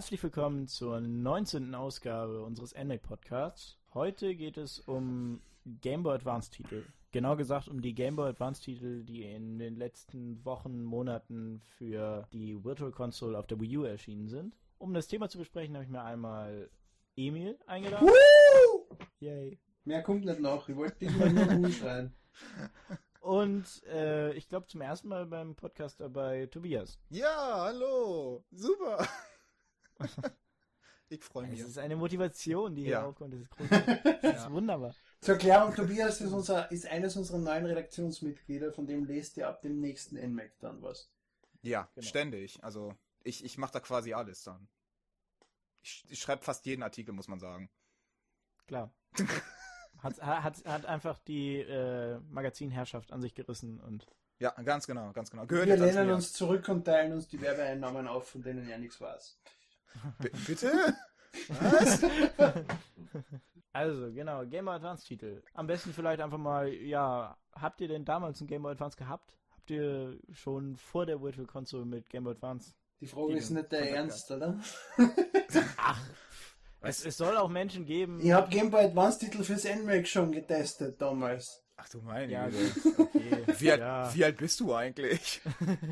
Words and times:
Herzlich 0.00 0.22
willkommen 0.22 0.66
zur 0.66 0.98
19. 0.98 1.74
Ausgabe 1.74 2.42
unseres 2.42 2.74
NMAC 2.74 3.02
Podcasts. 3.02 3.76
Heute 3.92 4.34
geht 4.34 4.56
es 4.56 4.78
um 4.78 5.42
Game 5.82 6.04
Boy 6.04 6.14
Advance 6.14 6.50
Titel. 6.50 6.86
Genau 7.12 7.36
gesagt 7.36 7.68
um 7.68 7.82
die 7.82 7.94
Game 7.94 8.16
Boy 8.16 8.30
Advance 8.30 8.62
Titel, 8.62 9.04
die 9.04 9.24
in 9.24 9.58
den 9.58 9.76
letzten 9.76 10.42
Wochen, 10.46 10.82
Monaten 10.82 11.60
für 11.76 12.26
die 12.32 12.64
Virtual 12.64 12.92
Console 12.92 13.38
auf 13.38 13.46
der 13.46 13.60
Wii 13.60 13.76
U 13.76 13.82
erschienen 13.82 14.30
sind. 14.30 14.56
Um 14.78 14.94
das 14.94 15.06
Thema 15.06 15.28
zu 15.28 15.36
besprechen, 15.36 15.74
habe 15.74 15.84
ich 15.84 15.90
mir 15.90 16.02
einmal 16.02 16.70
Emil 17.14 17.58
eingeladen. 17.66 18.08
Woo! 18.08 18.96
Yay. 19.18 19.60
Mehr 19.84 20.02
kommt 20.02 20.24
nicht 20.24 20.40
noch. 20.40 20.66
Ich 20.66 20.76
wollte 20.76 20.96
diesmal 20.98 21.30
nur 21.30 21.44
Ruhe 21.44 21.70
schreien. 21.70 22.14
Und 23.20 23.84
äh, 23.84 24.32
ich 24.32 24.48
glaube 24.48 24.66
zum 24.66 24.80
ersten 24.80 25.08
Mal 25.08 25.26
beim 25.26 25.56
Podcast 25.56 26.00
dabei 26.00 26.46
Tobias. 26.46 26.98
Ja, 27.10 27.64
hallo. 27.66 28.42
Super. 28.50 29.06
ich 31.08 31.22
freue 31.22 31.46
mich. 31.46 31.60
Es 31.60 31.68
ist 31.68 31.78
eine 31.78 31.96
Motivation, 31.96 32.74
die 32.74 32.82
hier 32.82 32.90
Ja. 32.92 33.06
aufkommt. 33.06 33.34
Das 33.34 33.40
ist 33.40 33.50
großartig. 33.50 34.00
Das 34.22 34.36
ist 34.36 34.44
Ja. 34.44 34.52
wunderbar. 34.52 34.94
Zur 35.20 35.34
Erklärung, 35.34 35.74
Tobias 35.74 36.20
ist, 36.20 36.32
unser, 36.32 36.70
ist 36.72 36.86
eines 36.86 37.16
unserer 37.16 37.38
neuen 37.38 37.66
Redaktionsmitglieder, 37.66 38.72
von 38.72 38.86
dem 38.86 39.04
lest 39.04 39.36
ihr 39.36 39.48
ab 39.48 39.60
dem 39.62 39.80
nächsten 39.80 40.16
NMAC 40.16 40.58
dann 40.60 40.82
was. 40.82 41.10
Ja, 41.62 41.88
Genau. 41.94 42.06
ständig. 42.06 42.62
Also 42.64 42.94
ich, 43.22 43.44
ich 43.44 43.58
mache 43.58 43.72
da 43.72 43.80
quasi 43.80 44.14
alles 44.14 44.42
dann. 44.44 44.68
Ich, 45.82 46.04
ich 46.08 46.20
schreibe 46.20 46.42
fast 46.42 46.64
jeden 46.66 46.82
Artikel, 46.82 47.12
muss 47.12 47.28
man 47.28 47.38
sagen. 47.40 47.70
Klar. 48.66 48.92
hat, 50.02 50.20
hat, 50.22 50.64
hat 50.64 50.86
einfach 50.86 51.18
die 51.18 51.56
äh, 51.58 52.18
Magazinherrschaft 52.30 53.12
an 53.12 53.20
sich 53.20 53.34
gerissen 53.34 53.80
und 53.80 54.06
Ja, 54.38 54.50
ganz 54.62 54.86
genau, 54.86 55.12
ganz 55.12 55.30
genau. 55.30 55.46
Gehört 55.46 55.66
Wir 55.68 55.76
lehnen 55.76 56.10
uns 56.10 56.32
zurück 56.32 56.66
und 56.68 56.84
teilen 56.84 57.12
uns 57.12 57.28
die 57.28 57.40
Werbeeinnahmen 57.40 58.06
auf, 58.08 58.28
von 58.30 58.42
denen 58.42 58.66
ja 58.68 58.78
nichts 58.78 59.00
weiß. 59.00 59.38
B 60.18 60.30
bitte? 60.46 60.94
Was? 61.48 62.02
also 63.72 64.12
genau, 64.12 64.44
Game 64.46 64.64
Boy 64.64 64.74
Advance 64.74 65.04
Titel. 65.06 65.42
Am 65.54 65.66
besten 65.66 65.92
vielleicht 65.92 66.20
einfach 66.20 66.38
mal, 66.38 66.72
ja, 66.72 67.36
habt 67.52 67.80
ihr 67.80 67.88
denn 67.88 68.04
damals 68.04 68.40
einen 68.40 68.48
Game 68.48 68.62
Boy 68.62 68.72
Advance 68.72 68.96
gehabt? 68.96 69.36
Habt 69.50 69.70
ihr 69.70 70.18
schon 70.32 70.76
vor 70.76 71.06
der 71.06 71.20
Virtual 71.20 71.46
Console 71.46 71.84
mit 71.84 72.08
Game 72.10 72.24
Boy 72.24 72.32
Advance? 72.32 72.74
Die 73.00 73.06
Frage 73.06 73.36
ist 73.36 73.50
nicht 73.50 73.72
der 73.72 73.90
Ernst, 73.94 74.30
oder? 74.30 74.60
Ach, 75.78 76.00
es, 76.82 77.04
es 77.04 77.16
soll 77.16 77.36
auch 77.36 77.48
Menschen 77.48 77.84
geben. 77.84 78.20
Ich 78.20 78.32
habe 78.32 78.50
Game 78.50 78.70
Boy 78.70 78.84
Advance 78.84 79.18
Titel 79.18 79.42
fürs 79.42 79.64
NMAC 79.64 80.06
schon 80.06 80.32
getestet 80.32 81.00
damals. 81.00 81.62
Ach 81.76 81.88
du 81.88 82.02
meine 82.02 82.30
Ja, 82.30 82.46
okay. 82.46 83.44
Wie, 83.58 83.70
alt, 83.70 83.80
ja. 83.80 84.14
wie 84.14 84.24
alt 84.24 84.36
bist 84.36 84.60
du 84.60 84.74
eigentlich? 84.74 85.40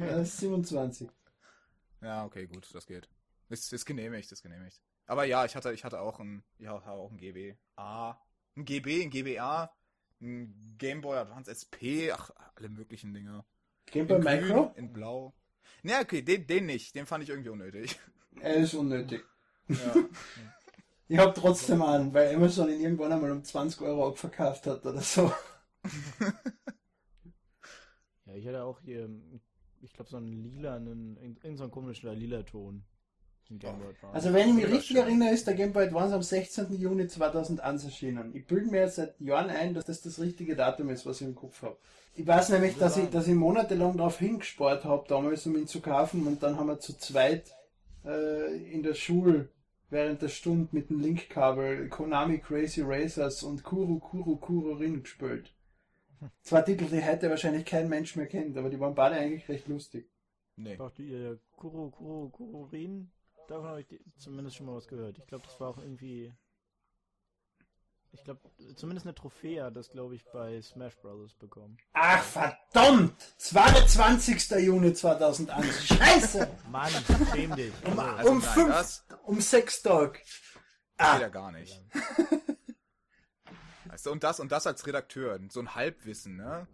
Äh, 0.00 0.22
27. 0.22 1.08
Ja, 2.02 2.26
okay, 2.26 2.46
gut, 2.46 2.68
das 2.74 2.86
geht. 2.86 3.08
Ist, 3.48 3.72
ist 3.72 3.86
genehmigt, 3.86 4.30
ist 4.30 4.42
genehmigt. 4.42 4.80
Aber 5.06 5.24
ja, 5.24 5.44
ich 5.44 5.56
hatte, 5.56 5.72
ich 5.72 5.84
hatte 5.84 6.00
auch 6.00 6.20
ein, 6.20 6.44
ja, 6.58 6.72
auch 6.72 7.10
ein 7.10 7.16
GBA, 7.16 8.20
ein 8.56 8.64
GB, 8.64 9.02
ein 9.02 9.10
GBA, 9.10 9.70
ein 10.20 10.76
Game 10.78 11.00
Boy 11.00 11.16
Advance 11.16 11.50
SP, 11.50 12.12
ach, 12.12 12.30
alle 12.56 12.68
möglichen 12.68 13.14
Dinge. 13.14 13.44
Game 13.86 14.06
Boy 14.06 14.18
Micro? 14.18 14.72
in 14.76 14.92
blau. 14.92 15.34
Ne, 15.82 15.94
okay, 16.00 16.22
den, 16.22 16.46
den 16.46 16.66
nicht, 16.66 16.94
den 16.94 17.06
fand 17.06 17.24
ich 17.24 17.30
irgendwie 17.30 17.50
unnötig. 17.50 17.98
Er 18.40 18.56
ist 18.56 18.74
unnötig. 18.74 19.24
Ja. 19.68 19.94
Ich 21.10 21.16
hab 21.16 21.34
trotzdem 21.34 21.80
an, 21.80 22.12
weil 22.12 22.34
Amazon 22.34 22.68
ihn 22.68 22.82
irgendwann 22.82 23.10
einmal 23.10 23.32
um 23.32 23.42
20 23.42 23.80
Euro 23.80 24.08
abverkauft 24.08 24.66
hat 24.66 24.84
oder 24.84 25.00
so. 25.00 25.32
Ja, 28.26 28.34
ich 28.34 28.46
hatte 28.46 28.62
auch 28.62 28.78
hier, 28.80 29.08
ich 29.80 29.94
glaube, 29.94 30.10
so 30.10 30.18
einen 30.18 30.44
lilanen, 30.44 31.16
irgendeinen 31.16 31.56
so 31.56 31.62
einen 31.62 31.72
komischen 31.72 32.14
lila 32.14 32.42
Ton. 32.42 32.84
Also 34.12 34.32
wenn 34.34 34.50
ich 34.50 34.54
mich 34.54 34.70
richtig 34.70 34.96
erinnere, 34.96 35.30
ist 35.30 35.46
der 35.46 35.54
Game 35.54 35.72
Boy 35.72 35.86
Advance 35.86 36.14
am 36.14 36.22
16. 36.22 36.72
Juni 36.74 37.06
2001 37.06 37.84
erschienen. 37.84 38.34
Ich 38.34 38.46
bilde 38.46 38.70
mir 38.70 38.82
jetzt 38.82 38.96
seit 38.96 39.18
Jahren 39.20 39.48
ein, 39.48 39.72
dass 39.72 39.86
das 39.86 40.02
das 40.02 40.20
richtige 40.20 40.54
Datum 40.54 40.90
ist, 40.90 41.06
was 41.06 41.20
ich 41.20 41.26
im 41.26 41.34
Kopf 41.34 41.62
habe. 41.62 41.76
Ich 42.14 42.26
weiß 42.26 42.50
nämlich, 42.50 42.76
dass 42.76 42.96
ich, 42.96 43.08
dass 43.10 43.26
ich 43.26 43.34
monatelang 43.34 43.96
darauf 43.96 44.18
hingespart 44.18 44.84
habe, 44.84 45.06
damals, 45.08 45.46
um 45.46 45.56
ihn 45.56 45.66
zu 45.66 45.80
kaufen, 45.80 46.26
und 46.26 46.42
dann 46.42 46.58
haben 46.58 46.66
wir 46.66 46.78
zu 46.78 46.96
zweit 46.98 47.54
äh, 48.04 48.56
in 48.70 48.82
der 48.82 48.94
Schule 48.94 49.48
während 49.90 50.20
der 50.20 50.28
Stunde 50.28 50.68
mit 50.72 50.90
dem 50.90 51.00
Linkkabel 51.00 51.88
Konami 51.88 52.38
Crazy 52.38 52.82
Racers 52.82 53.42
und 53.42 53.62
Kuru 53.62 53.98
Kuru 53.98 54.36
Kuru 54.36 54.74
Rin 54.74 55.02
gespielt. 55.02 55.54
Zwei 56.42 56.62
Titel, 56.62 56.86
die 56.86 57.04
heute 57.04 57.30
wahrscheinlich 57.30 57.64
kein 57.64 57.88
Mensch 57.88 58.16
mehr 58.16 58.26
kennt, 58.26 58.56
aber 58.56 58.68
die 58.68 58.80
waren 58.80 58.94
beide 58.94 59.16
eigentlich 59.16 59.48
recht 59.48 59.68
lustig. 59.68 60.10
Nee. 60.56 60.76
Doch, 60.76 60.90
die 60.90 61.12
äh, 61.12 61.38
Kuro, 61.56 61.90
Kuro, 61.90 62.28
Kurorin, 62.30 63.10
davon 63.50 63.68
habe 63.68 63.80
ich 63.80 64.00
zumindest 64.16 64.56
schon 64.56 64.66
mal 64.66 64.76
was 64.76 64.88
gehört. 64.88 65.18
Ich 65.18 65.26
glaube, 65.26 65.44
das 65.44 65.58
war 65.60 65.70
auch 65.70 65.78
irgendwie. 65.78 66.32
Ich 68.10 68.24
glaube, 68.24 68.40
zumindest 68.76 69.06
eine 69.06 69.14
Trophäe 69.14 69.64
hat 69.64 69.76
das, 69.76 69.90
glaube 69.90 70.14
ich, 70.14 70.24
bei 70.32 70.62
Smash 70.62 70.96
Brothers 70.96 71.34
bekommen. 71.34 71.76
Ach 71.92 72.22
verdammt! 72.22 73.14
22. 73.36 74.50
Juni 74.64 74.94
2001. 74.94 75.86
Scheiße! 75.86 76.50
Mann, 76.70 76.90
schäm 77.34 77.54
dich. 77.54 77.72
Um, 77.84 77.98
Also 77.98 78.30
um 78.30 78.40
fünf, 78.40 78.68
das 78.68 79.06
um 79.24 79.40
sechs 79.42 79.82
Tag. 79.82 80.14
geht 80.14 80.24
Ah, 80.96 81.18
ja 81.20 81.28
gar 81.28 81.52
nicht. 81.52 81.82
Weißt 83.86 84.06
du, 84.06 84.12
und 84.12 84.24
das 84.24 84.40
und 84.40 84.52
das 84.52 84.66
als 84.66 84.86
Redakteur, 84.86 85.38
so 85.50 85.60
ein 85.60 85.74
Halbwissen, 85.74 86.36
ne? 86.36 86.66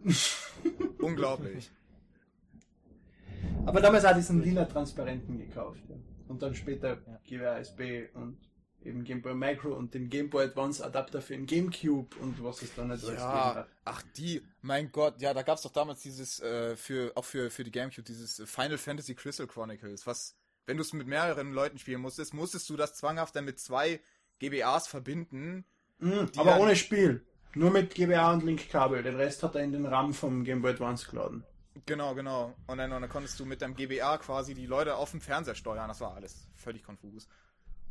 Unglaublich. 0.99 1.69
aber 3.65 3.81
damals 3.81 4.05
auch 4.05 4.15
diesen 4.15 4.41
lila 4.41 4.63
Transparenten 4.65 5.37
gekauft. 5.37 5.81
Ja. 5.89 5.95
Und 6.27 6.41
dann 6.41 6.55
später 6.55 6.97
Ja. 7.05 7.19
GWA 7.27 7.57
SB 7.59 8.09
und 8.13 8.37
eben 8.83 9.03
Game 9.03 9.21
Boy 9.21 9.33
Micro 9.33 9.73
und 9.73 9.93
den 9.93 10.09
Game 10.09 10.29
Boy 10.29 10.45
Advance 10.45 10.83
Adapter 10.83 11.21
für 11.21 11.33
den 11.35 11.45
Gamecube 11.47 12.15
und 12.19 12.43
was 12.43 12.61
es 12.61 12.73
dann 12.75 12.89
nicht 12.89 13.03
alles 13.03 13.19
Ja, 13.19 13.55
hat. 13.55 13.67
ach 13.83 14.03
die, 14.15 14.41
mein 14.61 14.91
Gott, 14.91 15.19
ja, 15.21 15.33
da 15.33 15.41
gab's 15.41 15.63
doch 15.63 15.71
damals 15.71 16.01
dieses, 16.01 16.39
äh, 16.39 16.75
für, 16.75 17.11
auch 17.15 17.25
für, 17.25 17.49
für 17.49 17.63
die 17.63 17.71
Gamecube, 17.71 18.03
dieses 18.03 18.41
Final 18.49 18.77
Fantasy 18.77 19.15
Crystal 19.15 19.47
Chronicles, 19.47 20.05
was, 20.05 20.35
wenn 20.67 20.77
du 20.77 20.81
es 20.81 20.93
mit 20.93 21.07
mehreren 21.07 21.51
Leuten 21.51 21.79
spielen 21.79 22.01
musstest, 22.01 22.33
musstest 22.33 22.69
du 22.69 22.75
das 22.77 22.93
zwanghaft 22.95 23.35
dann 23.35 23.45
mit 23.45 23.59
zwei 23.59 23.99
GBAs 24.39 24.87
verbinden. 24.87 25.65
Mhm, 25.99 26.31
die 26.31 26.39
aber 26.39 26.59
ohne 26.59 26.75
Spiel. 26.75 27.25
Nur 27.55 27.71
mit 27.71 27.95
GBA 27.95 28.33
und 28.33 28.43
Linkkabel. 28.43 29.01
Den 29.01 29.15
Rest 29.15 29.41
hat 29.41 29.55
er 29.55 29.63
in 29.63 29.71
den 29.71 29.85
RAM 29.85 30.13
vom 30.13 30.43
Game 30.43 30.61
Boy 30.61 30.71
Advance 30.73 31.09
geladen. 31.09 31.43
Genau, 31.85 32.15
genau. 32.15 32.55
Und 32.67 32.77
dann, 32.77 32.91
und 32.93 33.01
dann 33.01 33.09
konntest 33.09 33.39
du 33.39 33.45
mit 33.45 33.61
deinem 33.61 33.75
GBA 33.75 34.17
quasi 34.17 34.53
die 34.53 34.65
Leute 34.65 34.95
auf 34.95 35.11
dem 35.11 35.19
Fernseher 35.21 35.55
steuern. 35.55 35.87
Das 35.89 35.99
war 36.01 36.13
alles 36.15 36.47
völlig 36.55 36.83
konfus. 36.83 37.27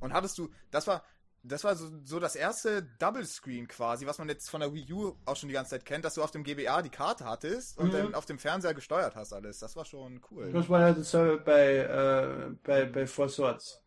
Und 0.00 0.12
hattest 0.14 0.38
du, 0.38 0.50
das 0.70 0.86
war, 0.86 1.04
das 1.42 1.64
war 1.64 1.76
so, 1.76 1.90
so 2.04 2.20
das 2.20 2.36
erste 2.36 2.82
Double 2.82 3.26
Screen 3.26 3.68
quasi, 3.68 4.06
was 4.06 4.18
man 4.18 4.28
jetzt 4.28 4.50
von 4.50 4.60
der 4.60 4.72
Wii 4.72 4.92
U 4.92 5.16
auch 5.26 5.36
schon 5.36 5.48
die 5.48 5.54
ganze 5.54 5.70
Zeit 5.72 5.84
kennt, 5.84 6.04
dass 6.04 6.14
du 6.14 6.22
auf 6.22 6.30
dem 6.30 6.44
GBA 6.44 6.82
die 6.82 6.90
Karte 6.90 7.26
hattest 7.26 7.78
und 7.78 7.88
Mhm. 7.88 7.92
dann 7.92 8.14
auf 8.14 8.26
dem 8.26 8.38
Fernseher 8.38 8.74
gesteuert 8.74 9.16
hast 9.16 9.32
alles. 9.34 9.58
Das 9.58 9.76
war 9.76 9.84
schon 9.84 10.20
cool. 10.30 10.52
Das 10.52 10.68
war 10.68 10.80
ja 10.80 10.92
dasselbe 10.94 11.38
bei, 11.44 11.76
äh, 11.78 12.50
bei, 12.64 12.86
bei 12.86 13.06
Four 13.06 13.28
Swords. 13.28 13.82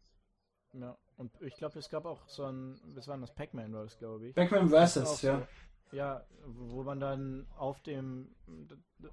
Ja, 0.74 0.98
und 1.18 1.32
ich 1.42 1.56
glaube, 1.58 1.80
es 1.80 1.90
gab 1.90 2.06
auch 2.06 2.28
so 2.28 2.46
ein, 2.46 2.80
was 2.96 3.08
war 3.08 3.16
denn 3.16 3.22
das? 3.22 3.34
Pac-Man 3.34 3.74
war 3.74 3.84
das, 3.84 3.98
glaube 3.98 4.28
ich. 4.28 4.36
Pac-Man 4.36 4.74
Auch 4.74 4.88
Vs, 4.88 5.22
so. 5.22 5.48
Ja. 5.92 5.98
Ja, 5.98 6.26
wo 6.46 6.84
man 6.84 7.00
dann 7.00 7.48
auf 7.58 7.82
dem, 7.84 8.36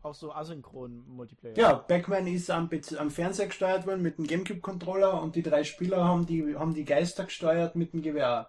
auch 0.02 0.14
so 0.14 0.32
asynchron 0.32 1.06
Multiplayer. 1.08 1.56
Ja, 1.56 1.74
Pac-Man 1.74 2.26
ist 2.26 2.50
am, 2.50 2.70
am 2.98 3.10
Fernseher 3.10 3.48
gesteuert 3.48 3.86
worden 3.86 4.02
mit 4.02 4.18
dem 4.18 4.26
Gamecube-Controller 4.26 5.20
und 5.20 5.34
die 5.34 5.42
drei 5.42 5.64
Spieler 5.64 6.04
haben 6.04 6.26
die, 6.26 6.56
haben 6.56 6.74
die 6.74 6.84
Geister 6.84 7.24
gesteuert 7.24 7.74
mit 7.74 7.92
dem 7.92 8.02
GWA. 8.02 8.48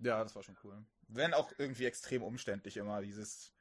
Ja, 0.00 0.22
das 0.22 0.34
war 0.34 0.42
schon 0.42 0.56
cool. 0.64 0.74
Wenn 1.08 1.34
auch 1.34 1.50
irgendwie 1.58 1.84
extrem 1.84 2.22
umständlich 2.22 2.76
immer 2.76 3.02
dieses. 3.02 3.52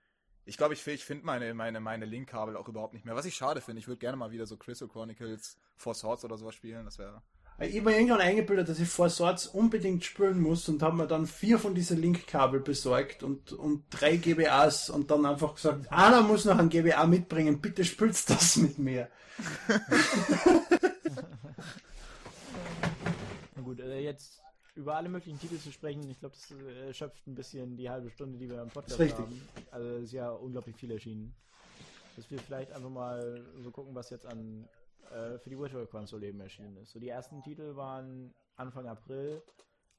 Ich 0.45 0.57
glaube, 0.57 0.74
ich, 0.74 0.88
ich 0.88 1.06
finde 1.06 1.25
meine, 1.25 1.54
meine, 1.54 1.80
meine 1.80 2.06
Linkkabel 2.06 2.57
auch 2.57 2.68
überhaupt 2.68 2.94
nicht 2.94 3.06
mehr. 3.06 3.15
Was 3.15 3.25
ich 3.25 3.36
schade 3.36 3.62
finde, 3.62 3.80
ich 3.80 3.88
würde 3.88 4.00
gerne 4.00 4.18
mal 4.18 4.31
wieder 4.31 4.48
so 4.48 4.57
Crystal 4.57 4.88
Chronicles, 4.88 5.57
Four 5.75 5.94
Swords 5.94 6.25
oder 6.25 6.38
sowas 6.38 6.56
spielen. 6.56 6.86
Das 6.86 6.98
wäre. 6.98 7.22
Ich 7.62 7.76
habe 7.76 7.90
mir 7.90 7.98
irgendwann 7.98 8.22
eingebildet, 8.22 8.70
dass 8.70 8.80
ich 8.80 8.88
Four 8.88 9.10
Swords 9.10 9.48
unbedingt 9.48 10.06
spielen 10.06 10.40
muss 10.40 10.70
und 10.70 10.82
habe 10.82 10.96
mir 10.96 11.08
dann 11.08 11.28
vier 11.28 11.60
von 11.60 11.76
diesen 11.76 12.00
Linkkabel 12.00 12.62
besorgt 12.62 13.22
und, 13.22 13.52
und 13.52 13.84
drei 13.90 14.16
GBAs 14.16 14.90
und 14.90 15.12
dann 15.12 15.26
einfach 15.26 15.56
gesagt, 15.56 15.92
einer 15.92 16.22
muss 16.22 16.46
noch 16.46 16.58
ein 16.58 16.70
GBA 16.70 17.06
mitbringen, 17.06 17.60
bitte 17.60 17.84
spielst 17.84 18.30
das 18.30 18.56
mit 18.56 18.80
mir. 18.80 19.10
Na 23.56 23.62
gut, 23.62 23.82
äh, 23.82 24.00
jetzt 24.00 24.42
über 24.76 24.96
alle 24.96 25.10
möglichen 25.10 25.38
Titel 25.38 25.58
zu 25.58 25.74
sprechen, 25.74 26.10
ich 26.10 26.20
glaube, 26.22 26.36
das 26.36 26.52
äh, 26.58 26.88
erschöpft 26.88 27.28
ein 27.28 27.36
bisschen 27.36 27.76
die 27.76 27.90
halbe 27.90 28.10
Stunde, 28.10 28.38
die 28.38 28.50
wir 28.50 28.62
im 28.62 28.70
Podcast 28.70 29.00
richtig. 29.00 29.20
haben. 29.20 29.42
Also 29.72 29.90
es 29.98 30.04
ist 30.06 30.14
ja 30.14 30.30
unglaublich 30.30 30.78
viel 30.78 30.92
erschienen. 30.92 31.36
Dass 32.16 32.32
wir 32.32 32.40
vielleicht 32.40 32.72
einfach 32.72 32.90
mal 32.90 33.46
so 33.62 33.70
gucken, 33.70 33.94
was 33.96 34.10
jetzt 34.12 34.26
an 34.26 34.66
äh, 35.12 35.40
für 35.40 35.50
die 35.50 35.58
Virtual 35.58 35.86
Console 35.88 36.28
eben 36.28 36.40
erschienen 36.40 36.78
ist. 36.78 36.92
So 36.92 37.00
die 37.00 37.10
ersten 37.10 37.42
Titel 37.44 37.76
waren 37.76 38.34
Anfang 38.56 38.88
April 38.88 39.42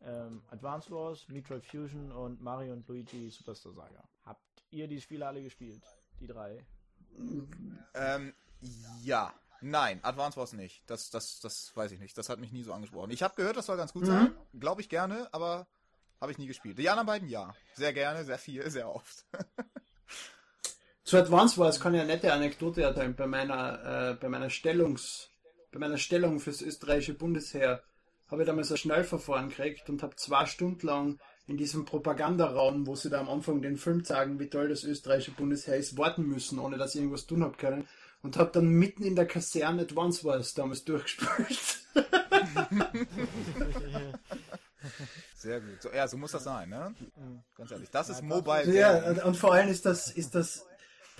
ähm, 0.03 0.43
Advance 0.51 0.91
Wars, 0.91 1.29
Metroid 1.29 1.65
Fusion 1.67 2.11
und 2.13 2.41
Mario 2.41 2.73
und 2.73 2.87
Luigi 2.89 3.29
Superstar 3.31 3.73
Saga. 3.73 4.03
Habt 4.25 4.63
ihr 4.71 4.89
die 4.89 5.01
Spiele 5.01 5.27
alle 5.27 5.43
gespielt? 5.43 5.83
Die 6.21 6.27
drei? 6.27 6.65
Ähm, 7.95 8.35
ja. 9.03 9.35
Nein, 9.63 10.01
Advance 10.03 10.39
Wars 10.39 10.55
nicht. 10.55 10.83
Das, 10.89 11.11
das, 11.11 11.39
das 11.41 11.77
weiß 11.77 11.93
ich 11.93 12.01
nicht. 12.01 12.17
Das 12.17 12.31
hat 12.31 12.39
mich 12.39 12.51
nie 12.51 12.63
so 12.63 12.73
angesprochen. 12.73 13.11
Ich 13.11 13.23
habe 13.23 13.35
gehört, 13.35 13.57
das 13.59 13.67
soll 13.67 13.77
ganz 13.77 13.93
gut 13.93 14.03
Mhm. 14.03 14.07
sein. 14.07 14.35
Glaube 14.59 14.81
ich 14.81 14.89
gerne, 14.89 15.29
aber 15.33 15.67
habe 16.19 16.33
ich 16.33 16.39
nie 16.39 16.47
gespielt. 16.47 16.79
Die 16.79 16.89
anderen 16.89 17.07
beiden 17.07 17.29
ja. 17.29 17.55
Sehr 17.75 17.93
gerne, 17.93 18.25
sehr 18.25 18.39
viel, 18.39 18.71
sehr 18.71 18.89
oft. 18.89 19.27
Zu 21.11 21.19
Advance 21.19 21.59
Wars 21.59 21.81
kann 21.81 21.93
ich 21.93 22.01
eine 22.01 22.13
nette 22.13 22.33
Anekdote 22.33 22.83
erzählen. 22.83 23.17
Bei 23.17 23.27
meiner, 23.27 24.13
äh, 24.13 24.15
bei 24.15 24.29
meiner 24.29 24.49
Stellungs, 24.49 25.29
bei 25.73 25.81
meiner 25.81 25.99
Stellung 25.99 26.39
fürs 26.39 26.63
österreichische 26.63 27.15
Bundesheer 27.15 27.83
habe 28.29 28.43
ich 28.43 28.47
damals 28.47 28.71
ein 28.71 28.77
Schnellverfahren 28.77 29.49
gekriegt 29.49 29.91
und 29.91 30.05
habe 30.05 30.15
zwei 30.15 30.47
Stunden 30.47 30.87
lang 30.87 31.19
in 31.49 31.57
diesem 31.57 31.85
Propagandaraum, 31.85 32.87
wo 32.87 32.95
sie 32.95 33.11
da 33.11 33.19
am 33.19 33.29
Anfang 33.29 33.61
den 33.61 33.77
Film 33.77 34.05
sagen, 34.05 34.39
wie 34.39 34.49
toll 34.49 34.69
das 34.69 34.85
österreichische 34.85 35.33
Bundesheer 35.33 35.75
ist, 35.77 35.99
warten 35.99 36.29
müssen, 36.29 36.61
ohne 36.61 36.79
dass 36.79 36.95
ich 36.95 37.01
irgendwas 37.01 37.27
tun 37.27 37.43
habe 37.43 37.57
können. 37.57 37.89
Und 38.23 38.37
habe 38.37 38.53
dann 38.53 38.69
mitten 38.69 39.03
in 39.03 39.17
der 39.17 39.27
Kaserne 39.27 39.83
Advance 39.83 40.23
Wars 40.23 40.55
damals 40.55 40.85
durchgespielt. 40.85 41.81
Sehr 45.35 45.61
gut. 45.61 45.83
So, 45.83 45.89
ja, 45.91 46.07
so 46.07 46.17
muss 46.17 46.31
das 46.31 46.45
sein, 46.45 46.69
ne? 46.69 46.95
Ganz 47.57 47.73
ehrlich. 47.73 47.91
Das 47.91 48.11
ist 48.11 48.23
Mobile 48.23 48.73
ja, 48.73 49.25
und 49.25 49.37
vor 49.37 49.55
allem 49.55 49.71
ist 49.71 49.85
das, 49.85 50.13
ist 50.13 50.37
das 50.37 50.70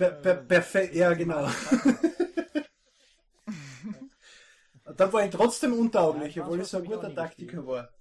per, 0.01 0.11
per, 0.21 0.35
perfekt, 0.37 0.95
ja 0.95 1.13
genau. 1.13 1.47
Dann 4.97 5.13
war 5.13 5.23
ich 5.25 5.31
trotzdem 5.31 5.73
untauglich, 5.73 6.35
Ja, 6.35 6.43
obwohl 6.43 6.61
ich 6.61 6.67
so 6.67 6.77
ein 6.77 6.85
guter 6.85 7.09
ich 7.09 7.15
Taktiker 7.15 7.65
war. 7.67 7.93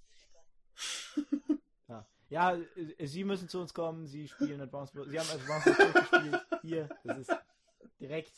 Ja, 1.88 2.06
ja 2.30 2.56
äh, 2.56 3.06
Sie 3.06 3.24
müssen 3.24 3.48
zu 3.48 3.60
uns 3.60 3.74
kommen, 3.74 4.06
Sie 4.06 4.28
spielen 4.28 4.60
Advanced 4.60 4.94
Wars. 4.96 5.08
Sie 5.08 5.20
haben 5.20 5.28
Advanced 5.28 5.66
Wars 5.66 5.76
durchgespielt. 5.76 6.46
Hier, 6.62 6.88
das 7.04 7.18
ist 7.18 7.36
direkt. 8.00 8.32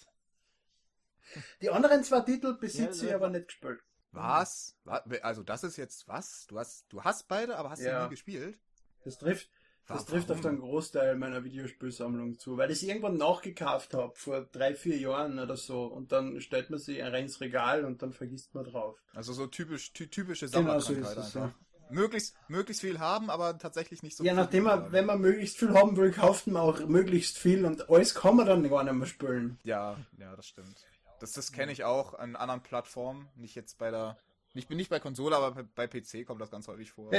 Die 1.61 1.70
anderen 1.70 2.03
zwei 2.03 2.20
Titel 2.20 2.49
Ja, 2.49 2.53
besitze 2.55 3.05
ich 3.05 3.11
ja. 3.11 3.17
aber 3.17 3.31
nicht 3.31 3.47
gespielt. 3.47 3.81
Was? 4.11 4.76
Wa- 4.85 5.05
Also 5.23 5.43
das 5.44 5.62
ist 5.65 5.76
jetzt 5.76 6.06
was? 6.08 6.47
Du 6.49 6.58
hast, 6.58 6.93
du 6.93 7.03
hast 7.05 7.29
beide, 7.29 7.56
aber 7.56 7.70
hast 7.70 7.81
Ja. 7.81 8.00
sie 8.00 8.05
nie 8.05 8.11
gespielt? 8.11 8.61
Das 9.05 9.19
trifft, 9.19 9.49
das 9.87 10.05
trifft 10.06 10.31
auf 10.31 10.40
den 10.40 10.58
Großteil 10.61 11.17
meiner 11.17 11.44
Videospielsammlung 11.44 12.38
zu, 12.38 12.56
weil 12.56 12.70
ich 12.70 12.81
sie 12.81 12.88
irgendwann 12.88 13.17
nachgekauft 13.17 13.94
habe, 13.94 14.12
vor 14.17 14.43
drei, 14.52 14.75
vier 14.75 14.96
Jahren 14.99 15.38
oder 15.38 15.56
so, 15.56 15.84
und 15.84 16.12
dann 16.12 16.40
stellt 16.40 16.70
man 16.70 16.79
sie 16.79 17.00
rein 17.00 17.25
ins 17.25 17.40
Regal 17.40 17.84
und 17.84 18.02
dann 18.02 18.12
vergisst 18.12 18.55
man 18.55 18.64
drauf. 18.64 18.99
Also 19.14 19.32
so 19.32 19.46
typisch, 19.46 19.93
ty 19.93 20.08
typische 20.08 20.46
Genau 20.46 20.79
so 20.79 20.93
Sammlerkrankheit 20.94 21.19
ist 21.25 21.29
es, 21.29 21.37
einfach. 21.37 21.55
Möglichst, 21.90 22.34
möglichst 22.49 22.81
viel 22.81 22.99
haben, 23.00 23.29
aber 23.29 23.58
tatsächlich 23.58 24.02
nicht 24.02 24.17
so 24.17 24.25
ja, 24.25 24.32
viel 24.32 24.40
nachdem 24.43 24.64
man, 24.64 24.81
haben. 24.84 24.93
wenn 24.93 25.05
man 25.05 25.20
möglichst 25.20 25.58
viel 25.58 25.75
haben 25.75 25.96
will, 25.96 26.11
kauft 26.11 26.46
man 26.46 26.62
auch 26.62 26.81
möglichst 26.87 27.37
viel 27.38 27.67
und 27.67 27.90
alles 27.90 28.14
kann 28.14 28.37
man 28.37 28.46
dann 28.46 28.69
gar 28.69 28.82
nicht 28.84 28.94
mehr 28.94 29.06
spielen. 29.06 29.58
Ja, 29.64 29.99
ja, 30.19 30.34
das 30.34 30.46
stimmt. 30.46 30.87
Das, 31.20 31.32
das 31.32 31.52
kenne 31.52 31.70
ich 31.70 31.84
auch 31.84 32.14
an 32.14 32.34
anderen 32.34 32.62
Plattformen. 32.62 33.29
Nicht 33.37 33.55
jetzt 33.55 33.76
bei 33.79 33.90
der. 33.90 34.17
Ich 34.55 34.69
bin 34.69 34.76
nicht 34.76 34.90
bei 34.90 35.00
Konsole, 35.00 35.37
aber 35.37 35.52
bei- 35.52 35.87
bei 35.87 35.87
PC 35.87 36.25
kommt 36.26 36.40
das 36.40 36.50
ganz 36.50 36.67
häufig 36.67 36.90
vor. 36.93 37.12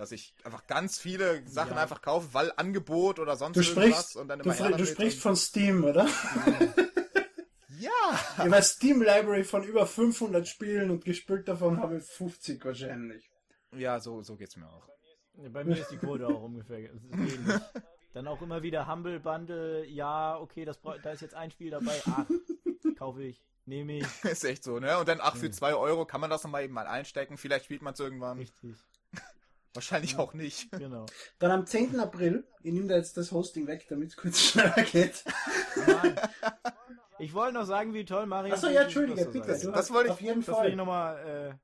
Dass 0.00 0.12
ich 0.12 0.34
einfach 0.44 0.66
ganz 0.66 0.98
viele 0.98 1.46
Sachen 1.46 1.76
Ja. 1.76 1.82
einfach 1.82 2.00
kaufe, 2.00 2.32
weil 2.32 2.50
Angebot 2.56 3.18
oder 3.18 3.36
sonst 3.36 3.56
Du 3.56 3.60
irgendwas 3.60 3.84
sprichst, 3.84 4.16
und 4.16 4.28
dann 4.28 4.38
du, 4.38 4.48
immer 4.48 4.70
du 4.70 4.78
will 4.78 4.86
sprichst 4.86 5.20
von 5.20 5.36
Steam, 5.36 5.84
oder? 5.84 6.08
Ja! 7.78 7.90
Ich 8.12 8.38
habe 8.38 8.54
eine 8.56 8.62
Steam 8.62 9.02
Library 9.02 9.44
von 9.44 9.62
über 9.62 9.86
500 9.86 10.48
Spielen 10.48 10.90
und 10.90 11.04
gespielt 11.04 11.46
davon 11.48 11.82
habe 11.82 11.98
ich 11.98 12.04
50 12.04 12.64
wahrscheinlich. 12.64 13.30
Ja, 13.76 14.00
so, 14.00 14.22
so 14.22 14.36
geht's 14.36 14.56
mir 14.56 14.68
auch. 14.68 14.88
Bei 15.52 15.64
mir 15.64 15.76
ist 15.78 15.90
die 15.90 15.98
Quote 15.98 16.26
auch 16.26 16.42
ungefähr. 16.42 16.78
Es 16.94 17.02
ist 17.04 17.12
ähnlich. 17.12 17.60
Dann 18.14 18.26
auch 18.26 18.40
immer 18.40 18.62
wieder 18.62 18.86
Humble 18.90 19.20
Bundle. 19.20 19.84
Ja, 19.86 20.38
okay, 20.38 20.64
das, 20.64 20.80
da 20.80 21.10
ist 21.12 21.20
jetzt 21.20 21.34
ein 21.34 21.50
Spiel 21.50 21.70
dabei. 21.70 22.00
Ach, 22.06 22.24
kaufe 22.96 23.22
ich, 23.22 23.40
nehme 23.66 23.98
ich. 23.98 24.06
Ist 24.24 24.44
echt 24.44 24.64
so, 24.64 24.78
ne? 24.80 24.98
Und 24.98 25.08
dann, 25.08 25.20
ach, 25.20 25.36
für 25.36 25.46
Mhm. 25.48 25.52
2 25.52 25.74
Euro 25.74 26.06
kann 26.06 26.20
man 26.22 26.30
das 26.30 26.42
nochmal 26.42 26.64
eben 26.64 26.72
mal 26.74 26.86
einstecken. 26.86 27.36
Vielleicht 27.36 27.66
spielt 27.66 27.82
man 27.82 27.92
es 27.94 28.00
irgendwann. 28.00 28.38
Richtig, 28.38 28.76
Wahrscheinlich 29.74 30.16
auch 30.18 30.34
nicht. 30.34 30.70
genau. 30.78 31.06
Dann 31.38 31.50
am 31.52 31.66
10. 31.66 31.98
April, 32.00 32.44
ich 32.62 32.72
nehme 32.72 32.88
da 32.88 32.96
jetzt 32.96 33.16
das 33.16 33.30
Hosting 33.32 33.66
weg, 33.66 33.86
damit 33.88 34.08
es 34.10 34.16
kurz 34.16 34.40
schneller 34.50 34.82
geht. 34.82 35.24
Mann. 35.86 36.18
Ich 37.18 37.34
wollte 37.34 37.54
noch 37.54 37.66
sagen, 37.66 37.92
wie 37.94 38.04
toll 38.04 38.26
Mario. 38.26 38.54
Achso, 38.54 38.68
ja, 38.68 38.82
Entschuldige, 38.82 39.24
bitte. 39.26 39.46
Das 39.46 39.64
hast 39.66 39.92
wollte 39.92 40.06
ich- 40.08 40.12
auf 40.12 40.20
jeden 40.20 40.40
Das 40.40 40.48
will 40.48 40.54
ich 40.54 40.60
Fall. 40.70 40.76
nochmal. 40.76 41.50
Äh, 41.52 41.54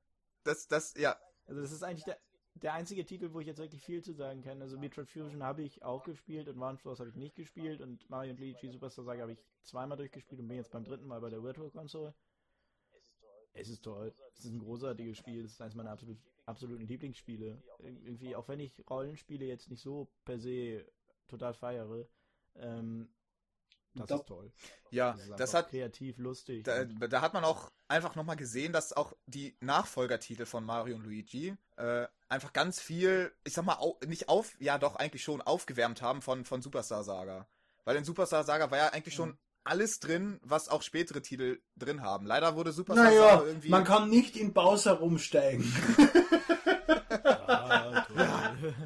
Das, 0.43 0.67
das, 0.67 0.93
ja. 0.97 1.17
also, 1.47 1.61
das 1.61 1.71
ist 1.71 1.83
eigentlich 1.83 2.05
der, 2.05 2.17
der 2.55 2.73
einzige 2.73 3.05
Titel, 3.05 3.33
wo 3.33 3.39
ich 3.41 3.47
jetzt 3.47 3.57
wirklich 3.59 3.83
viel 3.83 4.01
zu 4.03 4.13
sagen 4.13 4.41
kann. 4.43 4.61
Also, 4.61 4.77
Metroid 4.77 5.09
Fusion 5.09 5.43
habe 5.43 5.63
ich 5.63 5.83
auch 5.83 6.03
gespielt 6.03 6.47
und 6.47 6.59
One 6.61 6.77
Force 6.77 6.99
habe 6.99 7.09
ich 7.09 7.15
nicht 7.15 7.35
gespielt 7.35 7.81
und 7.81 8.09
Mario 8.09 8.31
und 8.31 8.39
Luigi 8.39 8.69
Superstar 8.69 9.03
Saga 9.03 9.23
habe 9.23 9.33
ich 9.33 9.39
zweimal 9.63 9.97
durchgespielt 9.97 10.39
und 10.39 10.47
bin 10.47 10.57
jetzt 10.57 10.71
beim 10.71 10.83
dritten 10.85 11.07
Mal 11.07 11.19
bei 11.19 11.29
der 11.29 11.43
Virtual 11.43 11.69
Console. 11.71 12.13
Es 13.59 13.69
ist 13.69 13.83
toll. 13.83 14.13
Es 14.33 14.45
ist 14.45 14.51
ein 14.51 14.59
großartiges 14.59 15.17
Spiel. 15.17 15.45
Es 15.45 15.53
ist 15.53 15.61
eines 15.61 15.75
meiner 15.75 15.91
absolut, 15.91 16.17
absoluten 16.45 16.87
Lieblingsspiele. 16.87 17.61
Ir- 17.79 18.05
Irgendwie, 18.05 18.35
auch 18.35 18.47
wenn 18.47 18.59
ich 18.59 18.83
Rollenspiele 18.89 19.45
jetzt 19.45 19.69
nicht 19.69 19.81
so 19.81 20.07
per 20.25 20.39
se 20.39 20.85
total 21.27 21.53
feiere, 21.53 22.07
ähm, 22.55 23.09
das 23.93 24.07
Da- 24.07 24.15
ist 24.17 24.27
toll. 24.27 24.51
Ja, 24.91 25.13
Das 25.13 25.35
das 25.37 25.53
hat, 25.53 25.69
kreativ, 25.69 26.17
lustig. 26.19 26.63
da, 26.63 26.85
da 26.85 27.21
hat 27.21 27.33
man 27.33 27.43
auch 27.43 27.71
einfach 27.87 28.15
nochmal 28.15 28.35
gesehen, 28.35 28.71
dass 28.71 28.93
auch 28.93 29.13
die 29.25 29.57
Nachfolgertitel 29.59 30.45
von 30.45 30.63
Mario 30.63 30.95
und 30.95 31.03
Luigi 31.03 31.55
äh, 31.77 32.07
einfach 32.29 32.53
ganz 32.53 32.79
viel, 32.79 33.31
ich 33.43 33.53
sag 33.53 33.65
mal, 33.65 33.77
au, 33.79 33.97
nicht 34.05 34.29
auf, 34.29 34.59
ja 34.61 34.77
doch, 34.77 34.95
eigentlich 34.95 35.23
schon 35.23 35.41
aufgewärmt 35.41 36.01
haben 36.01 36.21
von, 36.21 36.45
von 36.45 36.61
Superstar 36.61 37.03
Saga. 37.03 37.47
Weil 37.85 37.95
in 37.97 38.03
Superstar 38.03 38.43
Saga 38.43 38.69
war 38.69 38.77
ja 38.77 38.89
eigentlich 38.89 39.15
schon 39.15 39.37
alles 39.67 39.99
drin, 39.99 40.39
was 40.43 40.69
auch 40.69 40.81
spätere 40.81 41.21
Titel 41.21 41.59
drin 41.75 42.01
haben. 42.01 42.25
Leider 42.25 42.55
wurde 42.55 42.71
Superstar 42.71 43.05
Naja, 43.05 43.29
Saga 43.37 43.45
irgendwie. 43.47 43.69
man 43.69 43.83
kann 43.83 44.09
nicht 44.09 44.35
in 44.37 44.53
Bowser 44.53 44.93
rumsteigen. 44.93 45.71
Toll. 47.27 48.03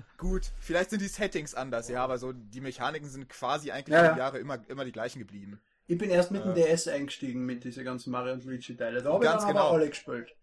Gut, 0.17 0.51
vielleicht 0.59 0.89
sind 0.89 1.01
die 1.01 1.07
Settings 1.07 1.53
anders, 1.55 1.87
ja, 1.89 2.03
aber 2.03 2.17
so 2.17 2.33
die 2.33 2.61
Mechaniken 2.61 3.09
sind 3.09 3.29
quasi 3.29 3.71
eigentlich 3.71 3.95
Ja, 3.95 4.05
ja. 4.11 4.17
Jahre 4.17 4.39
immer, 4.39 4.59
immer 4.69 4.85
die 4.85 4.91
gleichen 4.91 5.19
geblieben. 5.19 5.61
Ich 5.87 5.97
bin 5.97 6.09
erst 6.09 6.31
mit 6.31 6.43
dem 6.43 6.51
Äh. 6.51 6.67
DS 6.67 6.87
eingestiegen 6.87 7.45
mit 7.45 7.63
diesen 7.63 7.83
ganzen 7.83 8.11
Mario 8.11 8.33
und 8.33 8.43
Luigi 8.45 8.75
Teile. 8.75 9.01
Da 9.01 9.13
habe 9.13 9.25
ich 9.25 9.31
dann 9.31 9.47
genau. 9.47 9.59
aber 9.67 9.71
alle 9.77 9.89
gespielt. 9.89 10.35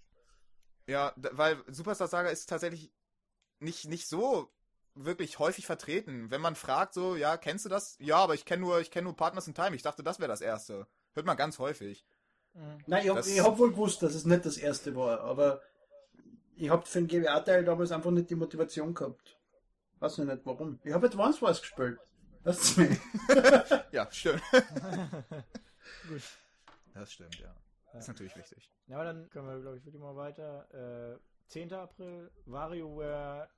Ja, 0.87 1.13
weil 1.17 1.59
Superstar 1.69 2.09
Saga 2.09 2.31
ist 2.31 2.49
tatsächlich 2.49 2.91
nicht, 3.61 3.89
nicht 3.89 4.09
so 4.09 4.51
wirklich 5.05 5.39
häufig 5.39 5.67
vertreten. 5.67 6.31
Wenn 6.31 6.41
man 6.41 6.55
fragt, 6.55 6.95
so, 6.95 7.17
ja, 7.17 7.37
kennst 7.37 7.65
du 7.65 7.69
das? 7.69 7.97
Ja, 8.01 8.17
aber 8.17 8.35
ich 8.35 8.45
kenne 8.45 8.63
nur, 8.63 8.81
ich 8.81 8.91
kenne 8.91 9.05
nur 9.05 9.17
Partners 9.17 9.47
in 9.47 9.55
Time. 9.55 9.75
Ich 9.75 9.83
dachte, 9.83 10.03
das 10.03 10.19
wäre 10.19 10.29
das 10.29 10.41
erste. 10.41 10.87
Hört 11.15 11.27
man 11.27 11.37
ganz 11.37 11.59
häufig. 11.59 12.05
Mhm. 12.55 12.79
Nein, 12.87 13.05
ich 13.05 13.11
habe 13.11 13.21
hab 13.23 13.59
wohl 13.59 13.71
gewusst, 13.71 14.03
dass 14.03 14.15
es 14.15 14.25
nicht 14.25 14.45
das 14.45 14.57
erste 14.57 14.95
war, 14.97 15.21
aber 15.21 15.63
ich 16.57 16.71
habe 16.71 16.85
für 16.87 17.01
den 17.01 17.07
GBA-Teil 17.07 17.65
damals 17.65 17.93
einfach 17.93 18.11
nicht 18.11 18.31
die 18.31 18.35
Motivation 18.35 18.95
gehabt. 18.95 19.39
Weiß 20.01 20.19
ich 20.19 20.25
nicht 20.25 20.41
warum. 20.45 20.79
Ich 20.85 20.93
habe 20.93 21.07
Advance 21.07 21.41
Wars 21.43 21.61
gespielt. 21.61 21.99
Das 22.45 22.59
ist 22.63 22.79
mir. 22.79 22.97
Ja, 23.93 24.09
stimmt. 24.11 24.43
Gut. 26.09 26.23
Das 26.95 27.13
stimmt, 27.13 27.39
ja. 27.41 27.55
Das 27.93 28.05
ist 28.05 28.09
natürlich 28.09 28.37
wichtig. 28.37 28.71
Ja, 28.87 28.97
aber 28.97 29.05
dann 29.07 29.31
können 29.31 29.47
wir, 29.47 29.61
glaube 29.61 29.77
ich, 29.79 29.85
wirklich 29.85 30.01
mal 30.01 30.17
weiter. 30.17 31.15
Äh, 31.15 31.19
10. 31.49 31.73
April, 31.73 32.31
WarioWare 32.45 33.49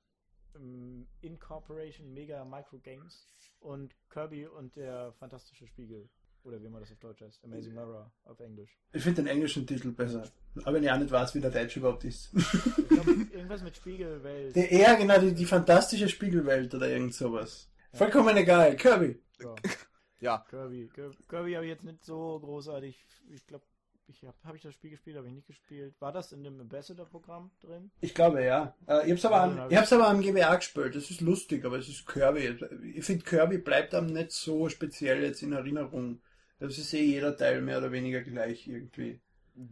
Incorporation 1.21 2.13
Mega 2.13 2.43
Micro 2.45 2.77
Games 2.79 3.27
und 3.59 3.95
Kirby 4.09 4.47
und 4.47 4.75
der 4.75 5.13
fantastische 5.13 5.67
Spiegel. 5.67 6.09
Oder 6.43 6.61
wie 6.63 6.69
man 6.69 6.81
das 6.81 6.91
auf 6.91 6.97
Deutsch 6.97 7.21
heißt. 7.21 7.43
Amazing 7.43 7.75
Mirror 7.75 8.11
auf 8.25 8.39
Englisch. 8.39 8.75
Ich 8.93 9.03
finde 9.03 9.21
den 9.21 9.27
englischen 9.27 9.67
Titel 9.67 9.91
besser. 9.91 10.23
Aber 10.63 10.73
wenn 10.73 10.83
ich 10.83 10.91
auch 10.91 10.97
nicht 10.97 11.11
weiß, 11.11 11.35
wie 11.35 11.39
der 11.39 11.51
Deutsch 11.51 11.77
überhaupt 11.77 12.03
ist. 12.03 12.33
Ich 12.33 12.87
glaub, 12.87 13.05
irgendwas 13.31 13.61
mit 13.61 13.77
Spiegelwelt. 13.77 14.55
Der 14.55 14.71
eher 14.71 14.95
genau 14.95 15.19
die, 15.19 15.35
die 15.35 15.45
fantastische 15.45 16.09
Spiegelwelt 16.09 16.73
oder 16.73 16.89
irgend 16.89 17.13
sowas. 17.13 17.69
Vollkommen 17.93 18.35
egal. 18.37 18.75
Kirby. 18.75 19.19
So, 19.37 19.55
Ja, 20.19 20.45
Kirby. 20.49 20.89
Kirby, 20.93 21.17
Kirby 21.27 21.53
habe 21.53 21.65
ich 21.65 21.71
jetzt 21.71 21.83
nicht 21.83 22.03
so 22.03 22.39
großartig. 22.39 23.05
Ich 23.29 23.45
glaube, 23.45 23.65
ich 24.11 24.23
habe 24.23 24.37
hab 24.43 24.55
ich 24.55 24.61
das 24.61 24.73
Spiel 24.73 24.89
gespielt, 24.91 25.17
habe 25.17 25.27
ich 25.27 25.33
nicht 25.33 25.47
gespielt. 25.47 25.93
War 25.99 26.11
das 26.11 26.31
in 26.31 26.43
dem 26.43 26.59
Ambassador-Programm 26.59 27.51
drin? 27.61 27.91
Ich 28.01 28.13
glaube 28.13 28.43
ja. 28.43 28.75
Äh, 28.87 29.05
ich 29.05 29.11
hab's 29.11 29.25
aber, 29.25 29.35
Ja, 29.37 29.43
am, 29.43 29.49
dann 29.55 29.59
hab 29.65 29.71
ich 29.71 29.77
hab's 29.77 29.93
aber 29.93 30.07
am 30.07 30.21
GBA 30.21 30.55
gespielt. 30.55 30.95
Das 30.95 31.09
ist 31.09 31.21
lustig, 31.21 31.65
aber 31.65 31.77
es 31.79 31.87
ist 31.89 32.05
Kirby. 32.07 32.57
Ich 32.95 33.05
finde 33.05 33.23
Kirby 33.25 33.57
bleibt 33.57 33.93
einem 33.95 34.07
nicht 34.13 34.31
so 34.31 34.69
speziell 34.69 35.23
jetzt 35.23 35.41
in 35.43 35.53
Erinnerung. 35.53 36.21
Das 36.59 36.77
ist 36.77 36.93
eh 36.93 37.03
jeder 37.03 37.35
Teil 37.35 37.61
mehr 37.61 37.79
oder 37.79 37.91
weniger 37.91 38.21
gleich 38.21 38.67
irgendwie. 38.67 39.19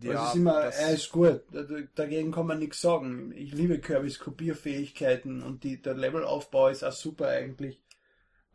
Ja, 0.02 0.24
es 0.26 0.30
ist 0.30 0.36
immer, 0.36 0.62
das- 0.64 0.80
er 0.80 0.94
ist 0.94 1.10
gut. 1.12 1.42
Da- 1.52 1.64
da- 1.64 1.82
Dagegen 1.96 2.32
kann 2.32 2.48
man 2.48 2.60
nichts 2.60 2.82
sagen. 2.82 3.32
Ich 3.36 3.54
liebe 3.54 3.80
Kirbys 3.80 4.20
Kopierfähigkeiten 4.20 5.42
und 5.44 5.64
die, 5.64 5.82
der 5.82 5.94
Levelaufbau 5.96 6.70
ist 6.70 6.84
auch 6.84 6.92
super 6.92 7.28
eigentlich. 7.30 7.80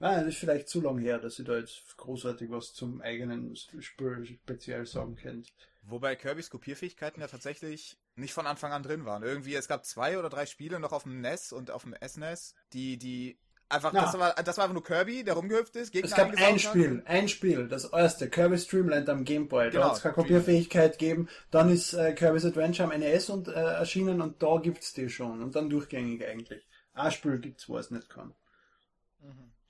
Ah, 0.00 0.16
das 0.18 0.26
ist 0.34 0.38
vielleicht 0.38 0.68
zu 0.68 0.80
lang 0.82 0.98
her, 0.98 1.18
dass 1.18 1.38
ich 1.38 1.46
da 1.46 1.56
jetzt 1.56 1.96
großartig 1.96 2.50
was 2.50 2.74
zum 2.74 3.00
eigenen 3.00 3.54
Spiel 3.56 4.26
speziell 4.26 4.84
sagen 4.84 5.14
könnte. 5.16 5.50
Wobei 5.86 6.16
Kirbys 6.16 6.50
Kopierfähigkeiten 6.50 7.20
ja 7.20 7.28
tatsächlich 7.28 7.98
nicht 8.16 8.32
von 8.32 8.46
Anfang 8.46 8.72
an 8.72 8.82
drin 8.82 9.04
waren. 9.04 9.22
Irgendwie, 9.22 9.54
es 9.54 9.68
gab 9.68 9.84
zwei 9.84 10.18
oder 10.18 10.30
drei 10.30 10.46
Spiele 10.46 10.80
noch 10.80 10.92
auf 10.92 11.02
dem 11.02 11.20
NES 11.20 11.52
und 11.52 11.70
auf 11.70 11.82
dem 11.82 11.94
SNES, 12.02 12.54
die, 12.72 12.96
die 12.96 13.38
Einfach, 13.68 13.92
Na. 13.92 14.02
das, 14.02 14.18
war, 14.18 14.34
das 14.34 14.56
war 14.58 14.64
einfach 14.64 14.74
nur 14.74 14.84
Kirby, 14.84 15.24
der 15.24 15.34
rumgehüpft 15.34 15.74
ist, 15.76 15.90
Gegner 15.90 16.10
Es 16.10 16.14
gab 16.14 16.30
ein 16.30 16.54
hat. 16.54 16.60
Spiel, 16.60 17.02
ein 17.06 17.28
Spiel, 17.28 17.66
das 17.66 17.84
erste, 17.86 18.28
Kirby 18.28 18.58
Streamland 18.58 19.08
am 19.08 19.24
Game 19.24 19.48
Boy. 19.48 19.64
Da 19.66 19.70
Genau, 19.70 19.84
hat 19.86 19.96
es 19.96 20.02
keine 20.02 20.14
Kopierfähigkeit 20.14 20.98
gegeben. 20.98 21.28
Dann 21.50 21.70
ist 21.70 21.94
äh, 21.94 22.12
Kirby's 22.12 22.44
Adventure 22.44 22.92
am 22.92 23.00
NES 23.00 23.30
und, 23.30 23.48
äh, 23.48 23.52
erschienen 23.52 24.20
und 24.20 24.42
da 24.42 24.58
gibt's 24.58 24.92
die 24.92 25.08
schon. 25.08 25.42
Und 25.42 25.56
dann 25.56 25.70
durchgängig 25.70 26.24
eigentlich. 26.24 26.64
Ein 26.92 27.10
Spiel 27.10 27.38
gibt's, 27.38 27.68
wo 27.68 27.78
es 27.78 27.90
nicht 27.90 28.08
kann. 28.10 28.34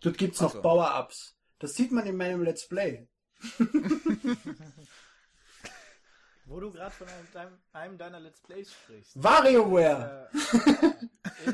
Dort 0.01 0.19
gibt's 0.19 0.41
noch 0.41 0.53
so. 0.53 0.61
Power-Ups. 0.61 1.37
Das 1.61 1.75
sieht 1.75 1.93
man 1.93 2.05
in 2.05 2.17
meinem 2.17 2.43
Let's 2.43 2.69
Play. 2.69 3.07
Wo 6.47 6.61
du 6.61 6.71
gerade 6.71 6.91
von 6.91 7.09
einem, 7.09 7.27
deinem, 7.33 7.59
einem 7.73 7.99
deiner 7.99 8.21
Let's 8.21 8.41
Plays 8.41 8.73
sprichst. 8.73 9.23
WarioWare! 9.23 10.29
Äh, 11.47 11.53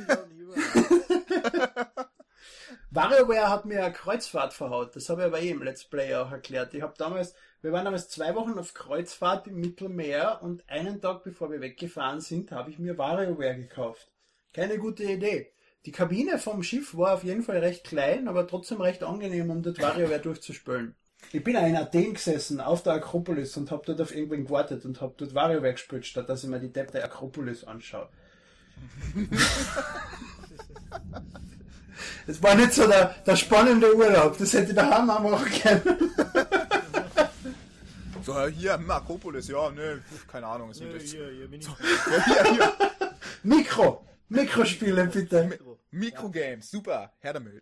WarioWare 2.91 3.49
hat 3.49 3.67
mir 3.67 3.85
eine 3.85 3.93
Kreuzfahrt 3.93 4.53
verhaut. 4.53 4.97
Das 4.97 5.09
habe 5.09 5.23
ich 5.23 5.27
aber 5.29 5.41
eh 5.41 5.51
im 5.51 5.63
Let's 5.63 5.85
Play 5.85 6.17
auch 6.17 6.33
erklärt. 6.33 6.75
Ich 6.75 6.83
habe 6.83 6.95
damals, 6.99 7.35
wir 7.63 7.73
waren 7.73 7.85
damals 7.85 8.09
zwei 8.09 8.35
Wochen 8.35 8.59
auf 8.59 8.75
Kreuzfahrt 8.75 9.47
im 9.47 9.61
Mittelmeer 9.61 10.41
und 10.43 10.69
einen 10.69 11.01
Tag 11.01 11.23
bevor 11.23 11.53
wir 11.53 11.61
weggefahren 11.61 12.21
sind, 12.21 12.51
habe 12.51 12.71
ich 12.71 12.79
mir 12.81 12.99
WarioWare 12.99 13.57
gekauft. 13.57 14.11
Keine 14.53 14.79
gute 14.79 15.05
Idee. 15.05 15.53
Die 15.87 15.93
Kabine 15.93 16.39
vom 16.39 16.65
Schiff 16.65 16.97
war 16.97 17.15
auf 17.15 17.25
jeden 17.25 17.43
Fall 17.43 17.59
recht 17.59 17.85
klein, 17.85 18.27
aber 18.27 18.47
trotzdem 18.47 18.81
recht 18.81 19.05
angenehm, 19.05 19.51
um 19.51 19.63
dort 19.63 19.81
WarioWare 19.81 20.19
durchzuspülen. 20.19 20.97
Ich 21.33 21.45
bin 21.45 21.57
auch 21.57 21.67
in 21.67 21.77
Athen 21.77 22.15
gesessen, 22.15 22.61
auf 22.61 22.83
der 22.83 22.95
Akropolis 22.95 23.57
und 23.57 23.71
habe 23.71 23.83
dort 23.87 24.01
auf 24.01 24.15
irgendwen 24.15 24.47
gewartet 24.47 24.85
und 24.85 25.01
habe 25.01 25.15
dort 25.17 25.35
WarioWare 25.35 25.73
gespielt, 25.73 26.05
statt 26.07 26.29
dass 26.29 26.43
ich 26.43 26.51
mir 26.51 26.59
die 26.59 26.73
Depp 26.73 26.91
der 26.93 27.05
Akropolis 27.05 27.65
anschaue. 27.65 28.09
Das 32.27 32.43
war 32.43 32.55
nicht 32.55 32.73
so 32.73 32.87
der, 32.87 33.15
der 33.27 33.37
spannende 33.37 33.95
Urlaub, 33.95 34.39
das 34.39 34.53
hätte 34.53 34.71
ich 34.71 34.75
daheim 34.75 35.11
auch 35.11 35.21
machen 35.21 35.51
können. 35.51 36.13
So, 38.23 38.39
äh, 38.39 38.53
hier, 38.53 38.75
hm, 38.75 38.91
Akropolis, 38.91 39.49
ja, 39.49 39.71
ne, 39.71 40.03
keine 40.31 40.47
Ahnung, 40.47 40.71
ist 40.71 40.81
mir 40.81 40.89
Hier, 40.89 40.97
nichts. 40.97 41.13
hier, 41.13 41.31
hier, 41.31 41.49
Mini 41.49 41.65
Ja, 42.29 42.45
hier, 42.45 42.53
hier. 42.53 42.73
Mikro! 43.43 44.05
Mikrospiele 44.29 45.07
bitte. 45.07 45.59
Mikrogames, 45.91 46.71
super, 46.71 47.13
her 47.21 47.33
damit. 47.33 47.61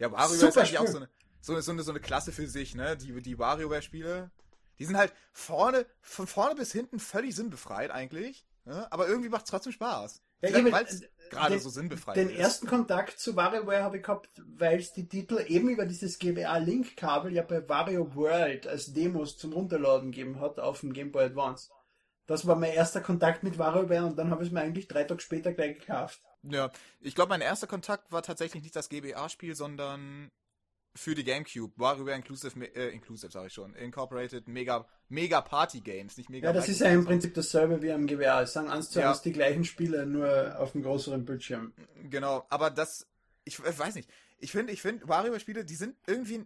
Ja, 0.00 0.10
WarioWare 0.10 0.48
ist 0.48 0.58
eigentlich 0.58 0.78
auch 0.78 0.86
so 0.88 0.96
eine, 0.98 1.08
so, 1.40 1.58
so, 1.60 1.72
eine, 1.72 1.82
so 1.82 1.90
eine 1.90 2.00
Klasse 2.00 2.32
für 2.32 2.46
sich, 2.46 2.74
ne? 2.74 2.96
Die, 2.96 3.20
die 3.22 3.38
WarioWare-Spiele, 3.38 4.30
die 4.78 4.84
sind 4.84 4.96
halt 4.96 5.12
vorne, 5.32 5.86
von 6.00 6.26
vorne 6.26 6.54
bis 6.54 6.72
hinten 6.72 6.98
völlig 7.00 7.34
sinnbefreit 7.34 7.90
eigentlich, 7.90 8.46
ne? 8.64 8.90
aber 8.90 9.08
irgendwie 9.08 9.28
macht 9.28 9.44
es 9.44 9.50
trotzdem 9.50 9.72
Spaß. 9.72 10.22
Ja, 10.42 10.56
eben, 10.56 10.72
weil 10.72 10.86
es 10.86 11.02
äh, 11.02 11.08
gerade 11.28 11.54
den- 11.56 11.60
so 11.60 11.68
sinnbefreit 11.68 12.16
Den 12.16 12.30
ist. 12.30 12.38
ersten 12.38 12.66
Kontakt 12.66 13.18
zu 13.18 13.36
WarioWare 13.36 13.82
habe 13.82 13.98
ich 13.98 14.02
gehabt, 14.02 14.30
weil 14.56 14.78
es 14.78 14.92
die 14.94 15.06
Titel 15.06 15.44
eben 15.46 15.68
über 15.68 15.84
dieses 15.84 16.18
GBA-Link-Kabel 16.18 17.32
ja 17.34 17.42
bei 17.42 17.68
Wario 17.68 18.14
World 18.14 18.66
als 18.66 18.92
Demos 18.92 19.36
zum 19.36 19.52
Runterladen 19.52 20.12
gegeben 20.12 20.40
hat 20.40 20.58
auf 20.58 20.80
dem 20.80 20.92
Game 20.94 21.12
Boy 21.12 21.24
Advance. 21.26 21.70
Das 22.26 22.46
war 22.46 22.56
mein 22.56 22.72
erster 22.72 23.00
Kontakt 23.00 23.42
mit 23.42 23.58
WarioWare 23.58 24.06
und 24.06 24.16
dann 24.16 24.30
habe 24.30 24.42
ich 24.42 24.48
es 24.48 24.52
mir 24.54 24.60
eigentlich 24.60 24.88
drei 24.88 25.04
Tage 25.04 25.20
später 25.20 25.52
gleich 25.52 25.78
gekauft. 25.80 26.22
Ja, 26.42 26.70
ich 27.00 27.14
glaube, 27.14 27.28
mein 27.30 27.40
erster 27.42 27.66
Kontakt 27.66 28.12
war 28.12 28.22
tatsächlich 28.22 28.62
nicht 28.62 28.74
das 28.76 28.88
GBA-Spiel, 28.88 29.54
sondern 29.54 30.30
für 30.94 31.14
die 31.14 31.24
GameCube. 31.24 31.72
WarioWare 31.76 32.16
Inclusive, 32.16 32.58
äh, 32.74 32.88
Inclusive 32.90 33.30
sage 33.30 33.46
ich 33.46 33.52
schon, 33.52 33.74
Incorporated 33.74 34.48
Mega, 34.48 34.86
Mega 35.08 35.40
Party 35.40 35.80
Games, 35.80 36.16
nicht 36.16 36.30
Mega 36.30 36.48
Ja, 36.48 36.52
das 36.52 36.64
Micro- 36.66 36.72
ist 36.72 36.80
ja 36.80 36.88
im 36.90 37.04
Prinzip 37.04 37.34
dasselbe 37.34 37.80
wie 37.82 37.92
am 37.92 38.06
GBA. 38.06 38.42
Es 38.42 38.52
sind 38.54 38.68
eins 38.68 38.90
zu 38.90 39.00
Ja. 39.00 39.10
eins 39.10 39.22
die 39.22 39.32
gleichen 39.32 39.64
Spiele, 39.64 40.04
nur 40.06 40.58
auf 40.58 40.74
einem 40.74 40.82
größeren 40.84 41.24
Bildschirm. 41.24 41.72
Genau, 42.10 42.44
aber 42.48 42.70
das, 42.70 43.06
ich 43.44 43.58
äh, 43.60 43.78
weiß 43.78 43.94
nicht. 43.94 44.10
Ich 44.38 44.52
finde, 44.52 44.72
ich 44.72 44.82
finde, 44.82 45.06
WarioWare-Spiele, 45.06 45.64
die 45.64 45.74
sind 45.76 45.96
irgendwie 46.06 46.44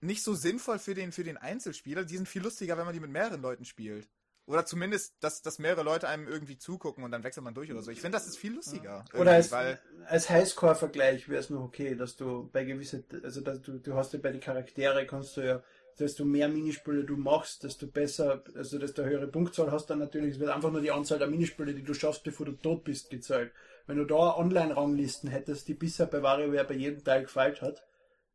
nicht 0.00 0.22
so 0.22 0.34
sinnvoll 0.34 0.78
für 0.78 0.94
den, 0.94 1.12
für 1.12 1.24
den 1.24 1.36
Einzelspieler. 1.36 2.04
Die 2.04 2.16
sind 2.16 2.28
viel 2.28 2.42
lustiger, 2.42 2.76
wenn 2.78 2.84
man 2.84 2.94
die 2.94 3.00
mit 3.00 3.10
mehreren 3.10 3.42
Leuten 3.42 3.64
spielt. 3.64 4.08
Oder 4.48 4.64
zumindest, 4.64 5.14
dass, 5.20 5.42
dass 5.42 5.58
mehrere 5.58 5.82
Leute 5.82 6.08
einem 6.08 6.26
irgendwie 6.26 6.56
zugucken 6.56 7.04
und 7.04 7.10
dann 7.10 7.22
wechselt 7.22 7.44
man 7.44 7.52
durch 7.52 7.70
oder 7.70 7.82
so. 7.82 7.90
Ich 7.90 8.00
finde, 8.00 8.16
das 8.16 8.26
ist 8.26 8.38
viel 8.38 8.54
lustiger. 8.54 9.04
Oder 9.12 9.32
als, 9.32 9.52
weil, 9.52 9.78
als 10.06 10.30
Highscore-Vergleich 10.30 11.28
wäre 11.28 11.38
es 11.38 11.50
noch 11.50 11.60
okay, 11.60 11.94
dass 11.94 12.16
du 12.16 12.48
bei 12.50 12.64
gewissen, 12.64 13.04
also 13.22 13.42
dass 13.42 13.60
du, 13.60 13.78
du 13.78 13.94
hast 13.94 14.14
ja 14.14 14.18
bei 14.18 14.32
den 14.32 14.40
Charaktere 14.40 15.06
kannst 15.06 15.36
du 15.36 15.42
ja, 15.42 15.62
desto 15.98 16.24
mehr 16.24 16.48
Minispiele 16.48 17.04
du 17.04 17.18
machst, 17.18 17.62
desto 17.62 17.88
besser, 17.88 18.42
also 18.54 18.78
desto 18.78 19.04
höhere 19.04 19.26
Punktzahl 19.26 19.70
hast 19.70 19.90
du 19.90 19.92
dann 19.92 19.98
natürlich. 19.98 20.36
Es 20.36 20.40
wird 20.40 20.48
einfach 20.48 20.72
nur 20.72 20.80
die 20.80 20.92
Anzahl 20.92 21.18
der 21.18 21.28
Minispiele, 21.28 21.74
die 21.74 21.82
du 21.82 21.92
schaffst, 21.92 22.24
bevor 22.24 22.46
du 22.46 22.52
tot 22.52 22.84
bist, 22.84 23.10
gezählt. 23.10 23.52
Wenn 23.86 23.98
du 23.98 24.06
da 24.06 24.34
Online-Ranglisten 24.34 25.28
hättest, 25.28 25.68
die 25.68 25.74
bisher 25.74 26.06
bei 26.06 26.22
WarioWare 26.22 26.64
bei 26.64 26.74
jedem 26.74 27.04
Teil 27.04 27.24
gefeilt 27.24 27.60
hat, 27.60 27.84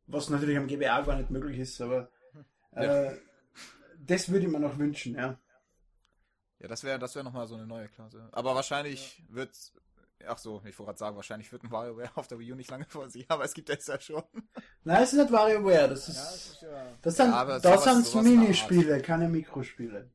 was 0.06 0.30
natürlich 0.30 0.58
am 0.58 0.68
GBA 0.68 1.00
gar 1.02 1.16
nicht 1.16 1.30
möglich 1.30 1.58
ist, 1.58 1.80
aber 1.80 2.08
äh, 2.70 3.10
das 3.98 4.28
würde 4.28 4.46
ich 4.46 4.52
mir 4.52 4.60
noch 4.60 4.78
wünschen, 4.78 5.16
ja. 5.16 5.40
Ja, 6.64 6.68
das 6.68 6.82
wäre, 6.82 6.98
das 6.98 7.14
wäre 7.14 7.24
nochmal 7.24 7.46
so 7.46 7.54
eine 7.56 7.66
neue 7.66 7.88
Klasse. 7.88 8.26
Aber 8.32 8.54
wahrscheinlich 8.54 9.22
wird's, 9.28 9.74
ach 10.26 10.38
so, 10.38 10.62
ich 10.64 10.78
wollte 10.78 10.84
gerade 10.88 10.98
sagen, 10.98 11.16
wahrscheinlich 11.16 11.52
wird 11.52 11.62
ein 11.62 11.70
WarioWare 11.70 12.10
auf 12.14 12.26
der 12.26 12.38
Wii 12.38 12.52
U 12.52 12.54
nicht 12.54 12.70
lange 12.70 12.86
vor 12.86 13.10
sich, 13.10 13.26
aber 13.30 13.44
es 13.44 13.52
gibt 13.52 13.68
es 13.68 13.86
ja 13.86 14.00
schon. 14.00 14.22
Nein, 14.82 15.02
es 15.02 15.12
ist 15.12 15.18
nicht 15.18 15.30
WarioWare, 15.32 15.88
das 15.90 16.06
Ja, 16.06 16.12
ist, 16.14 16.22
das 16.22 16.34
ist 16.52 16.62
ja. 16.62 16.86
das 17.02 17.16
sind, 17.16 17.26
Ja, 17.28 17.34
aber 17.34 17.60
da 17.60 17.78
sowas- 17.78 18.10
sind 18.12 18.22
Minispiele, 18.24 19.00
keine 19.02 19.28
Mikrospiele. 19.28 20.10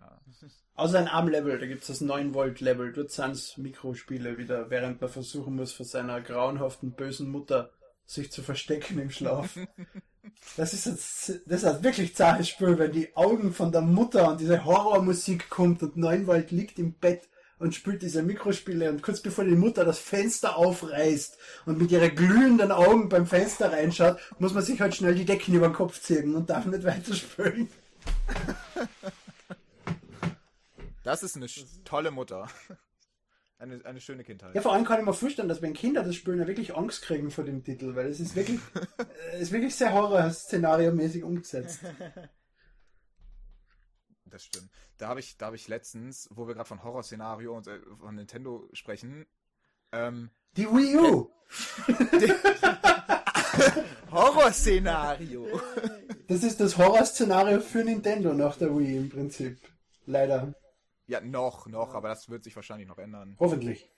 Ja. 0.00 0.20
Außer 0.74 0.98
ein 0.98 1.06
Arm-Level, 1.08 1.58
da 1.60 1.66
gibt 1.66 1.82
es 1.82 1.88
das 1.88 2.02
9-Volt-Level. 2.02 2.92
Dort 2.92 3.10
sind 3.12 3.30
es 3.32 3.56
Mikrospiele 3.56 4.38
wieder, 4.38 4.68
während 4.70 5.00
man 5.00 5.10
versuchen 5.10 5.54
muss, 5.54 5.72
vor 5.72 5.86
seiner 5.86 6.20
grauenhaften, 6.20 6.92
bösen 6.92 7.30
Mutter 7.30 7.70
sich 8.04 8.32
zu 8.32 8.42
verstecken 8.42 8.98
im 8.98 9.10
Schlaf. 9.10 9.56
Das 10.56 10.72
ist 10.72 10.86
jetzt, 10.86 11.40
das 11.46 11.62
ist 11.62 11.82
wirklich 11.82 12.14
zahes 12.14 12.48
Spiel, 12.48 12.78
wenn 12.78 12.92
die 12.92 13.16
Augen 13.16 13.52
von 13.52 13.72
der 13.72 13.80
Mutter 13.80 14.30
und 14.30 14.40
diese 14.40 14.64
Horrormusik 14.64 15.48
kommt 15.48 15.82
und 15.82 15.96
9 15.96 16.26
Volt 16.26 16.50
liegt 16.50 16.78
im 16.78 16.92
Bett 16.92 17.28
und 17.58 17.74
spielt 17.74 18.02
diese 18.02 18.22
Mikrospiele 18.22 18.90
und 18.90 19.02
kurz 19.02 19.20
bevor 19.20 19.44
die 19.44 19.54
Mutter 19.54 19.84
das 19.84 19.98
Fenster 19.98 20.56
aufreißt 20.56 21.38
und 21.66 21.78
mit 21.78 21.90
ihren 21.90 22.14
glühenden 22.14 22.72
Augen 22.72 23.08
beim 23.08 23.26
Fenster 23.26 23.72
reinschaut, 23.72 24.18
muss 24.38 24.52
man 24.52 24.64
sich 24.64 24.80
halt 24.80 24.94
schnell 24.94 25.14
die 25.14 25.24
Decken 25.24 25.54
über 25.54 25.68
den 25.68 25.74
Kopf 25.74 26.00
ziehen 26.00 26.34
und 26.34 26.50
darf 26.50 26.66
nicht 26.66 26.84
weiterspielen. 26.84 27.68
Das 31.02 31.22
ist 31.22 31.36
eine 31.36 31.46
tolle 31.84 32.10
Mutter. 32.10 32.48
Eine, 33.62 33.84
eine 33.84 34.00
schöne 34.00 34.24
Kindheit. 34.24 34.56
Ja, 34.56 34.60
vor 34.60 34.72
allem 34.72 34.84
kann 34.84 34.98
ich 34.98 35.06
mir 35.06 35.14
vorstellen, 35.14 35.46
dass 35.46 35.62
wenn 35.62 35.72
Kinder 35.72 36.02
das 36.02 36.16
spielen, 36.16 36.40
ja 36.40 36.48
wirklich 36.48 36.74
Angst 36.74 37.02
kriegen 37.02 37.30
vor 37.30 37.44
dem 37.44 37.62
Titel, 37.62 37.94
weil 37.94 38.08
es 38.08 38.18
ist 38.18 38.34
wirklich, 38.34 38.58
äh, 39.32 39.40
ist 39.40 39.52
wirklich 39.52 39.76
sehr 39.76 39.92
Horror-Szenario-mäßig 39.92 41.22
umgesetzt. 41.22 41.78
Das 44.24 44.44
stimmt. 44.44 44.68
Da 44.98 45.06
habe 45.06 45.20
ich, 45.20 45.36
da 45.36 45.46
habe 45.46 45.54
ich 45.54 45.68
letztens, 45.68 46.28
wo 46.32 46.48
wir 46.48 46.54
gerade 46.54 46.66
von 46.66 46.82
Horrorszenario 46.82 47.56
und 47.56 47.68
äh, 47.68 47.78
von 48.00 48.16
Nintendo 48.16 48.68
sprechen, 48.72 49.26
ähm, 49.92 50.30
Die 50.56 50.66
Wii 50.66 50.96
U! 50.96 51.30
Horrorszenario. 54.10 55.46
Das 56.26 56.42
ist 56.42 56.58
das 56.58 56.76
Horror-Szenario 56.76 57.60
für 57.60 57.84
Nintendo 57.84 58.34
nach 58.34 58.56
der 58.56 58.76
Wii 58.76 58.96
im 58.96 59.08
Prinzip. 59.08 59.60
Leider. 60.06 60.52
Ja, 61.06 61.20
noch, 61.20 61.66
noch, 61.66 61.94
aber 61.94 62.08
das 62.08 62.28
wird 62.28 62.44
sich 62.44 62.54
wahrscheinlich 62.56 62.88
noch 62.88 62.98
ändern. 62.98 63.36
Hoffentlich. 63.38 63.90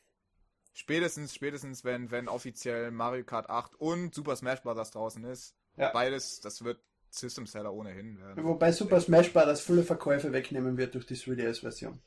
Spätestens, 0.73 1.34
spätestens, 1.34 1.84
wenn, 1.84 2.11
wenn 2.11 2.28
offiziell 2.28 2.90
Mario 2.90 3.25
Kart 3.25 3.49
8 3.49 3.76
und 3.76 4.14
Super 4.14 4.34
Smash 4.37 4.62
Bros. 4.62 4.90
draußen 4.90 5.23
ist. 5.25 5.54
Ja. 5.76 5.90
Beides, 5.90 6.40
das 6.40 6.64
wird 6.64 6.80
System 7.11 7.46
Seller 7.46 7.73
ohnehin 7.73 8.18
werden. 8.18 8.42
Wobei 8.44 8.73
Super 8.73 9.00
Smash 9.00 9.32
Bros. 9.32 9.61
viele 9.61 9.84
Verkäufe 9.84 10.32
wegnehmen 10.32 10.76
wird 10.76 10.94
durch 10.94 11.06
die 11.06 11.14
3DS-Version. 11.16 12.00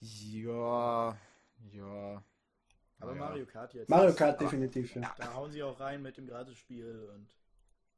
Ja, 0.00 1.16
ja. 1.72 2.22
Aber 2.98 3.12
Ja. 3.12 3.18
Mario 3.18 3.46
Kart 3.46 3.74
jetzt. 3.74 3.88
Mario 3.88 4.10
ist- 4.10 4.16
Kart 4.16 4.40
definitiv, 4.40 4.94
ja. 4.94 5.14
Da 5.18 5.34
hauen 5.34 5.50
sie 5.50 5.62
auch 5.62 5.78
rein 5.80 6.00
mit 6.02 6.16
dem 6.16 6.26
Gratisspiel 6.26 7.10
und 7.14 7.28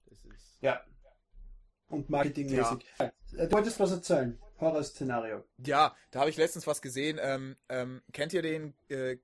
das 0.06 0.24
ist. 0.24 0.58
Ja. 0.60 0.80
Und 1.88 2.10
marketingmäßig. 2.10 2.84
Ja. 2.98 3.10
Du 3.32 3.52
wolltest 3.52 3.80
was 3.80 3.90
erzählen. 3.92 4.38
Horror-Szenario. 4.60 5.44
Ja, 5.64 5.94
da 6.10 6.20
habe 6.20 6.30
ich 6.30 6.36
letztens 6.36 6.66
was 6.66 6.82
gesehen. 6.82 7.18
Ähm, 7.20 7.56
ähm, 7.68 8.02
kennt 8.12 8.32
ihr 8.32 8.42
den 8.42 8.74
äh, 8.88 9.16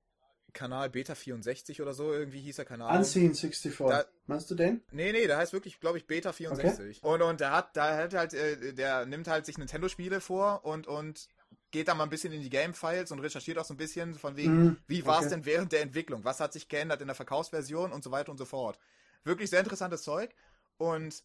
Kanal 0.52 0.88
Beta 0.90 1.14
64 1.14 1.82
oder 1.82 1.92
so? 1.92 2.12
Irgendwie 2.12 2.40
hieß 2.40 2.56
der 2.56 2.64
Kanal. 2.64 2.96
Unseen 2.96 3.34
64. 3.34 3.76
Da- 3.78 4.04
Meinst 4.26 4.50
du 4.50 4.54
den? 4.54 4.82
Nee, 4.92 5.12
nee, 5.12 5.26
der 5.26 5.36
heißt 5.36 5.52
wirklich, 5.52 5.80
glaube 5.80 5.98
ich, 5.98 6.06
Beta 6.06 6.32
64. 6.32 7.02
Und, 7.02 7.20
und 7.22 7.40
der 7.40 7.50
hat, 7.52 7.76
da 7.76 7.96
hat 7.96 8.14
halt, 8.14 8.32
äh, 8.34 8.72
der 8.72 9.04
nimmt 9.06 9.26
halt 9.28 9.44
sich 9.46 9.58
Nintendo-Spiele 9.58 10.20
vor 10.20 10.64
und, 10.64 10.86
und 10.86 11.28
geht 11.72 11.88
da 11.88 11.94
mal 11.94 12.04
ein 12.04 12.10
bisschen 12.10 12.32
in 12.32 12.40
die 12.40 12.50
Game-Files 12.50 13.10
und 13.10 13.18
recherchiert 13.18 13.58
auch 13.58 13.64
so 13.64 13.74
ein 13.74 13.78
bisschen 13.78 14.14
von 14.14 14.36
wegen, 14.36 14.64
Mhm, 14.64 14.76
wie 14.86 15.04
war 15.04 15.18
es 15.18 15.26
okay. 15.26 15.34
denn 15.34 15.44
während 15.44 15.72
der 15.72 15.82
Entwicklung? 15.82 16.24
Was 16.24 16.38
hat 16.38 16.52
sich 16.52 16.68
geändert 16.68 17.00
in 17.00 17.08
der 17.08 17.16
Verkaufsversion 17.16 17.90
und 17.92 18.04
so 18.04 18.12
weiter 18.12 18.30
und 18.30 18.38
so 18.38 18.44
fort. 18.44 18.78
Wirklich 19.24 19.50
sehr 19.50 19.58
interessantes 19.60 20.02
Zeug. 20.04 20.32
Und 20.78 21.24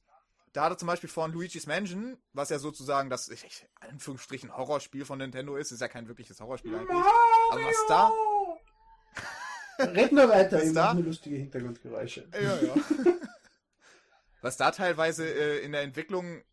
da 0.53 0.65
hat 0.65 0.73
er 0.73 0.77
zum 0.77 0.87
Beispiel 0.87 1.09
von 1.09 1.31
Luigi's 1.31 1.67
Mansion, 1.67 2.17
was 2.33 2.49
ja 2.49 2.59
sozusagen 2.59 3.09
das, 3.09 3.29
ich, 3.29 3.43
ich, 3.45 3.67
in 3.81 3.91
Anführungsstrichen, 3.91 4.55
Horrorspiel 4.55 5.05
von 5.05 5.19
Nintendo 5.19 5.55
ist, 5.55 5.71
ist 5.71 5.81
ja 5.81 5.87
kein 5.87 6.07
wirkliches 6.07 6.39
Horrorspiel 6.39 6.75
eigentlich. 6.75 6.97
Aber 7.51 7.61
was 7.61 7.85
da, 7.87 8.11
Red 9.79 10.11
nur 10.11 10.27
weiter, 10.29 10.61
ich 10.61 10.73
da? 10.73 10.93
nur 10.93 11.03
lustige 11.03 11.37
Hintergrundgeräusche. 11.37 12.27
Ja, 12.33 12.61
ja. 12.61 12.75
Was 14.41 14.57
da 14.57 14.71
teilweise 14.71 15.27
äh, 15.27 15.59
in 15.59 15.71
der 15.73 15.81
Entwicklung 15.81 16.43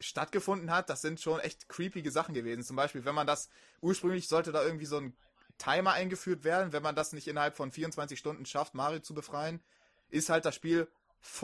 stattgefunden 0.00 0.70
hat, 0.70 0.90
das 0.90 1.00
sind 1.00 1.20
schon 1.20 1.40
echt 1.40 1.68
creepige 1.68 2.10
Sachen 2.10 2.34
gewesen. 2.34 2.62
Zum 2.62 2.76
Beispiel, 2.76 3.04
wenn 3.04 3.14
man 3.14 3.26
das, 3.26 3.48
ursprünglich 3.80 4.28
sollte 4.28 4.52
da 4.52 4.62
irgendwie 4.62 4.86
so 4.86 4.98
ein 4.98 5.16
Timer 5.58 5.92
eingeführt 5.92 6.44
werden, 6.44 6.72
wenn 6.72 6.82
man 6.82 6.96
das 6.96 7.12
nicht 7.12 7.28
innerhalb 7.28 7.56
von 7.56 7.70
24 7.70 8.18
Stunden 8.18 8.46
schafft, 8.46 8.74
Mario 8.74 9.00
zu 9.00 9.14
befreien, 9.14 9.62
ist 10.08 10.28
halt 10.28 10.44
das 10.44 10.54
Spiel 10.54 10.88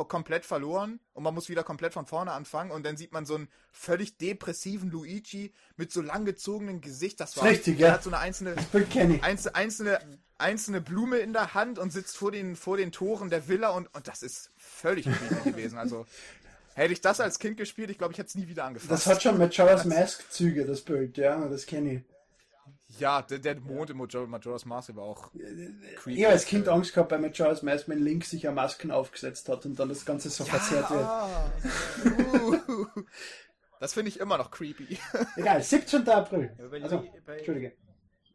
komplett 0.09 0.45
verloren 0.45 1.01
und 1.13 1.23
man 1.23 1.35
muss 1.35 1.49
wieder 1.49 1.65
komplett 1.65 1.93
von 1.93 2.07
vorne 2.07 2.33
anfangen 2.33 2.71
und 2.71 2.85
dann 2.85 2.97
sieht 2.97 3.13
man 3.13 3.27
so 3.27 3.35
einen 3.35 3.49
völlig 3.73 4.17
depressiven 4.17 4.91
Luigi 4.91 5.53
mit 5.77 5.93
so 5.93 6.01
langgezogenen 6.01 6.81
Gesicht. 6.81 7.21
Das 7.21 7.37
war 7.37 7.45
Richtig, 7.45 7.79
ja. 7.79 7.93
hat 7.93 8.03
so 8.03 8.11
eine 8.11 8.19
einzelne 8.19 8.55
einzelne, 9.23 9.55
einzelne, 9.55 10.01
einzelne 10.39 10.81
Blume 10.81 11.19
in 11.19 11.33
der 11.33 11.55
Hand 11.55 11.79
und 11.79 11.93
sitzt 11.93 12.17
vor 12.17 12.33
den, 12.33 12.57
vor 12.57 12.77
den 12.77 12.93
Toren 12.93 13.31
der 13.31 13.49
Villa 13.49 13.71
und, 13.71 13.93
und 13.95 14.09
das 14.09 14.23
ist 14.23 14.51
völlig 14.57 15.07
gewesen. 15.45 15.79
Also 15.79 16.07
hätte 16.75 16.93
ich 16.93 17.01
das 17.01 17.21
als 17.21 17.39
Kind 17.39 17.57
gespielt, 17.57 17.91
ich 17.91 17.99
glaube, 17.99 18.13
ich 18.13 18.19
hätte 18.19 18.29
es 18.29 18.35
nie 18.35 18.49
wieder 18.49 18.65
angefasst. 18.65 18.91
Das 18.91 19.07
hat 19.07 19.23
schon 19.23 19.39
Majora's 19.39 19.85
Mask 19.85 20.31
Züge, 20.31 20.65
das 20.65 20.81
Bild, 20.81 21.17
ja, 21.17 21.49
das 21.49 21.67
kenne 21.67 21.95
ich. 21.95 22.12
Ja, 22.99 23.23
der, 23.23 23.39
der 23.39 23.61
Mond 23.61 23.91
im 23.91 23.99
Major- 23.99 24.27
Majora's 24.27 24.65
Mask 24.65 24.95
war 24.97 25.05
auch 25.05 25.31
creepy. 25.33 26.15
Ich 26.19 26.25
habe 26.25 26.33
als 26.35 26.45
Kind 26.47 26.69
Angst 26.69 26.95
gehabt 26.95 27.09
bei 27.11 27.19
Majora's 27.19 27.63
Mask, 27.63 27.89
wenn 27.89 28.03
Link 28.03 28.25
sich 28.25 28.43
ja 28.43 28.53
Masken 28.53 28.91
aufgesetzt 28.91 29.49
hat 29.49 29.65
und 29.67 29.79
dann 29.79 29.89
das 29.89 30.05
Ganze 30.05 30.31
so 30.31 30.45
verzerrt 30.45 30.91
wird. 30.91 31.03
Ah. 31.05 31.51
Uh. 32.05 32.87
Das 33.81 33.95
finde 33.95 34.11
ich 34.11 34.21
immer 34.21 34.39
noch 34.39 34.51
creepy. 34.51 34.99
Egal, 35.37 35.63
17. 35.63 36.09
April. 36.09 36.55
Ja, 36.59 36.69
bei, 36.69 36.83
Also, 36.83 36.97
Lu- 36.99 37.09
bei, 37.27 37.37
Entschuldige. 37.39 37.73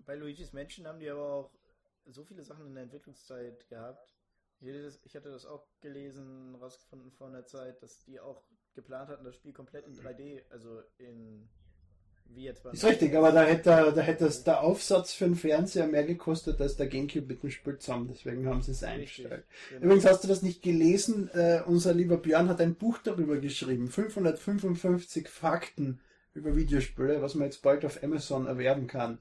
bei 0.06 0.16
Luigi's 0.16 0.52
Menschen 0.54 0.86
haben 0.88 1.00
die 1.00 1.10
aber 1.10 1.22
auch 1.34 1.52
so 2.06 2.24
viele 2.26 2.44
Sachen 2.44 2.66
in 2.68 2.74
der 2.74 2.84
Entwicklungszeit 2.84 3.68
gehabt. 3.70 4.14
Ich 4.60 4.68
hatte, 4.68 4.84
das, 4.84 5.00
ich 5.04 5.16
hatte 5.16 5.30
das 5.32 5.46
auch 5.46 5.68
gelesen, 5.82 6.56
rausgefunden 6.56 7.12
vor 7.12 7.28
einer 7.28 7.46
Zeit, 7.46 7.82
dass 7.84 8.00
die 8.06 8.20
auch 8.20 8.44
geplant 8.74 9.10
hatten, 9.10 9.24
das 9.24 9.36
Spiel 9.36 9.54
komplett 9.54 9.86
in 9.88 9.94
3D, 9.96 10.42
also 10.50 10.82
in 10.98 11.48
wie 12.36 12.44
jetzt 12.44 12.66
Ist 12.66 12.84
richtig, 12.84 13.16
aber 13.16 13.32
da 13.32 13.44
hätte, 13.44 13.92
da 13.96 14.02
hätte 14.02 14.26
es 14.26 14.44
der 14.44 14.62
Aufsatz 14.62 15.14
für 15.14 15.26
den 15.26 15.36
Fernseher 15.36 15.88
mehr 15.88 16.04
gekostet 16.04 16.62
als 16.62 16.76
der 16.76 16.88
Gamecube 16.88 17.28
mit 17.28 17.44
dem 17.44 17.50
Spiel 17.50 17.78
zusammen. 17.78 18.10
Deswegen 18.12 18.48
haben 18.48 18.62
sie 18.62 18.72
es 18.72 18.84
eingestellt. 18.84 19.46
Genau. 19.70 19.86
Übrigens 19.86 20.06
hast 20.06 20.24
du 20.24 20.28
das 20.28 20.42
nicht 20.42 20.62
gelesen. 20.62 21.30
Äh, 21.34 21.62
unser 21.66 21.94
lieber 21.94 22.18
Björn 22.18 22.50
hat 22.50 22.62
ein 22.62 22.76
Buch 22.76 23.00
darüber 23.04 23.38
geschrieben. 23.38 23.88
555 23.88 25.28
Fakten 25.28 26.00
über 26.34 26.56
Videospiele, 26.56 27.22
was 27.22 27.36
man 27.36 27.46
jetzt 27.46 27.62
bald 27.62 27.84
auf 27.86 28.04
Amazon 28.04 28.46
erwerben 28.46 28.88
kann. 28.88 29.20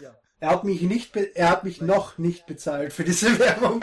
Ja. 0.00 0.16
Er 0.38 0.50
hat 0.50 0.64
mich 0.64 0.82
nicht, 0.82 1.12
be 1.12 1.34
er 1.34 1.48
hat 1.48 1.64
mich 1.64 1.80
noch 1.80 2.18
nicht 2.18 2.46
bezahlt 2.46 2.92
für 2.92 3.04
diese 3.04 3.38
Werbung. 3.38 3.80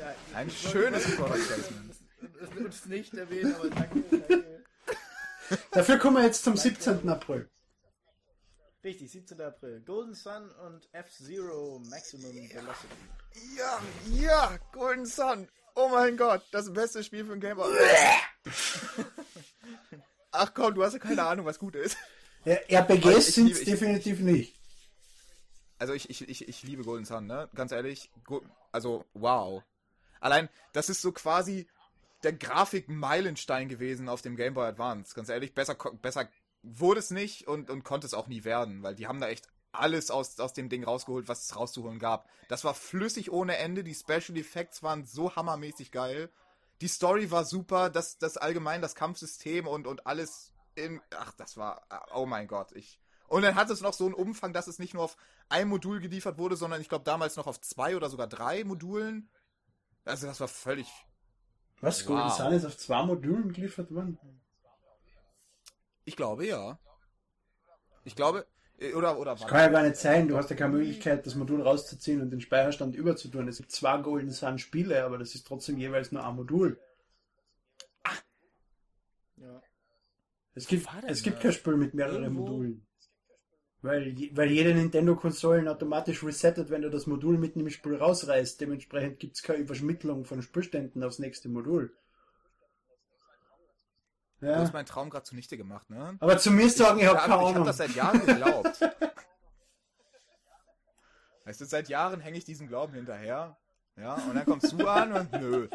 Ja, 0.00 0.14
Ein 0.34 0.50
schönes 0.50 1.04
Product 1.16 1.34
Placement. 1.34 1.94
Es 2.42 2.54
wird 2.54 2.66
uns 2.66 2.86
nicht 2.86 3.14
erwähnen, 3.14 3.54
aber 3.54 3.70
danke. 3.70 4.02
danke. 4.10 4.44
Dafür 5.70 5.98
kommen 5.98 6.16
wir 6.16 6.24
jetzt 6.24 6.44
zum 6.44 6.56
17. 6.56 7.08
April. 7.08 7.48
Richtig, 8.82 9.10
17. 9.12 9.40
April. 9.40 9.80
Golden 9.80 10.14
Sun 10.14 10.50
und 10.66 10.88
F-Zero 10.92 11.80
Maximum 11.88 12.34
Velocity. 12.34 12.94
Ja, 13.56 13.80
ja, 14.10 14.58
Golden 14.72 15.06
Sun. 15.06 15.48
Oh 15.74 15.88
mein 15.88 16.16
Gott, 16.16 16.42
das 16.52 16.72
beste 16.72 17.02
Spiel 17.02 17.24
für 17.24 17.32
ein 17.32 17.40
Game 17.40 17.56
Boy. 17.56 17.72
Ach 20.30 20.52
komm, 20.52 20.74
du 20.74 20.84
hast 20.84 20.92
ja 20.92 20.98
keine 20.98 21.24
Ahnung, 21.24 21.46
was 21.46 21.58
gut 21.58 21.76
ist. 21.76 21.96
Ja, 22.44 22.56
RPGs 22.68 23.34
sind 23.34 23.50
es 23.50 23.64
definitiv 23.64 24.20
nicht. 24.20 24.54
Also 25.78 25.94
ich, 25.94 26.10
ich, 26.10 26.28
ich, 26.28 26.48
ich 26.48 26.62
liebe 26.62 26.84
Golden 26.84 27.06
Sun, 27.06 27.26
ne? 27.26 27.48
Ganz 27.54 27.72
ehrlich. 27.72 28.10
Go 28.24 28.42
also, 28.70 29.04
wow. 29.14 29.62
Allein, 30.20 30.48
das 30.72 30.88
ist 30.88 31.00
so 31.00 31.12
quasi 31.12 31.66
der 32.24 32.32
Grafik-Meilenstein 32.32 33.68
gewesen 33.68 34.08
auf 34.08 34.22
dem 34.22 34.36
Game 34.36 34.54
Boy 34.54 34.66
Advance. 34.66 35.14
Ganz 35.14 35.28
ehrlich, 35.28 35.54
besser, 35.54 35.74
besser 35.74 36.28
wurde 36.62 37.00
es 37.00 37.10
nicht 37.10 37.46
und, 37.46 37.70
und 37.70 37.84
konnte 37.84 38.06
es 38.06 38.14
auch 38.14 38.26
nie 38.26 38.44
werden, 38.44 38.82
weil 38.82 38.94
die 38.94 39.06
haben 39.06 39.20
da 39.20 39.28
echt 39.28 39.48
alles 39.72 40.10
aus, 40.10 40.38
aus 40.40 40.52
dem 40.52 40.68
Ding 40.68 40.84
rausgeholt, 40.84 41.28
was 41.28 41.44
es 41.44 41.56
rauszuholen 41.56 41.98
gab. 41.98 42.28
Das 42.48 42.64
war 42.64 42.74
flüssig 42.74 43.30
ohne 43.30 43.56
Ende, 43.56 43.84
die 43.84 43.94
Special 43.94 44.36
Effects 44.36 44.82
waren 44.82 45.04
so 45.04 45.36
hammermäßig 45.36 45.90
geil. 45.90 46.30
Die 46.80 46.88
Story 46.88 47.30
war 47.30 47.44
super, 47.44 47.90
das, 47.90 48.18
das 48.18 48.36
allgemein, 48.36 48.82
das 48.82 48.94
Kampfsystem 48.94 49.66
und, 49.66 49.86
und 49.86 50.06
alles 50.06 50.52
in, 50.74 51.00
ach, 51.16 51.32
das 51.34 51.56
war, 51.56 51.86
oh 52.14 52.26
mein 52.26 52.46
Gott, 52.46 52.72
ich, 52.72 53.00
und 53.28 53.42
dann 53.42 53.54
hat 53.54 53.70
es 53.70 53.80
noch 53.80 53.94
so 53.94 54.04
einen 54.04 54.14
Umfang, 54.14 54.52
dass 54.52 54.66
es 54.66 54.78
nicht 54.78 54.94
nur 54.94 55.04
auf 55.04 55.16
ein 55.48 55.68
Modul 55.68 56.00
geliefert 56.00 56.38
wurde, 56.38 56.56
sondern 56.56 56.80
ich 56.80 56.88
glaube 56.88 57.04
damals 57.04 57.36
noch 57.36 57.46
auf 57.46 57.60
zwei 57.60 57.96
oder 57.96 58.10
sogar 58.10 58.26
drei 58.26 58.64
Modulen. 58.64 59.30
Also 60.04 60.26
das 60.26 60.40
war 60.40 60.48
völlig. 60.48 60.88
Was? 61.84 62.04
Golden 62.06 62.24
Wow. 62.28 62.36
Sun 62.36 62.52
ist 62.52 62.64
auf 62.64 62.76
zwei 62.76 63.02
Modulen 63.04 63.52
geliefert 63.52 63.90
worden? 63.94 64.18
Ich 66.04 66.16
glaube 66.16 66.46
ja. 66.46 66.78
Ich 68.04 68.14
glaube. 68.16 68.46
äh, 68.78 68.92
Oder, 68.94 69.18
oder 69.18 69.32
Das 69.34 69.46
kann 69.46 69.60
ja 69.60 69.68
gar 69.68 69.82
nicht 69.82 69.96
sein. 69.96 70.28
Du 70.28 70.36
hast 70.36 70.50
ja 70.50 70.56
keine 70.56 70.72
Möglichkeit, 70.74 71.26
das 71.26 71.34
Modul 71.34 71.62
rauszuziehen 71.62 72.20
und 72.20 72.30
den 72.30 72.40
Speicherstand 72.40 72.94
überzutun. 72.94 73.48
Es 73.48 73.58
gibt 73.58 73.72
zwei 73.72 73.98
Golden 73.98 74.30
Sun 74.30 74.58
Spiele, 74.58 75.04
aber 75.04 75.18
das 75.18 75.34
ist 75.34 75.46
trotzdem 75.46 75.78
jeweils 75.78 76.12
nur 76.12 76.26
ein 76.26 76.36
Modul. 76.36 76.78
Ja. 79.36 79.62
Es 80.54 80.66
gibt, 80.66 80.86
es 81.06 81.22
gibt 81.22 81.40
kein 81.40 81.52
Spiel 81.52 81.76
mit 81.76 81.94
mehreren 81.94 82.22
Irgendwo? 82.24 82.42
Modulen. 82.42 82.86
Weil, 83.84 84.16
weil 84.32 84.50
jede 84.50 84.74
Nintendo-Konsolen 84.74 85.68
automatisch 85.68 86.24
resettet, 86.24 86.70
wenn 86.70 86.80
du 86.80 86.88
das 86.88 87.06
Modul 87.06 87.36
mitten 87.36 87.60
im 87.60 87.68
Spiel 87.68 87.96
rausreißt. 87.96 88.58
Dementsprechend 88.58 89.20
gibt 89.20 89.36
es 89.36 89.42
keine 89.42 89.58
Überschmittlung 89.58 90.24
von 90.24 90.40
Spielständen 90.40 91.04
aufs 91.04 91.18
nächste 91.18 91.50
Modul. 91.50 91.94
Du 94.40 94.46
Ja. 94.46 94.56
hast 94.56 94.72
meinen 94.72 94.86
Traum 94.86 95.10
gerade 95.10 95.24
zunichte 95.24 95.58
gemacht, 95.58 95.90
ne? 95.90 96.16
Aber 96.20 96.38
zu 96.38 96.50
mir 96.50 96.70
sagen, 96.70 96.98
ich 96.98 97.04
habe 97.06 97.18
hab- 97.18 97.26
keine 97.26 97.34
ich 97.34 97.40
habe 97.40 97.54
Ahnung. 97.56 97.66
das 97.66 97.76
seit 97.76 97.94
Jahren 97.94 98.24
geglaubt. 98.24 98.80
weißt 101.44 101.60
du, 101.60 101.64
seit 101.66 101.90
Jahren 101.90 102.20
hänge 102.20 102.38
ich 102.38 102.44
diesem 102.46 102.66
Glauben 102.68 102.94
hinterher. 102.94 103.58
Ja, 103.96 104.14
und 104.14 104.34
dann 104.34 104.46
kommst 104.46 104.72
du 104.72 104.86
an 104.86 105.12
und 105.12 105.32
nö. 105.32 105.68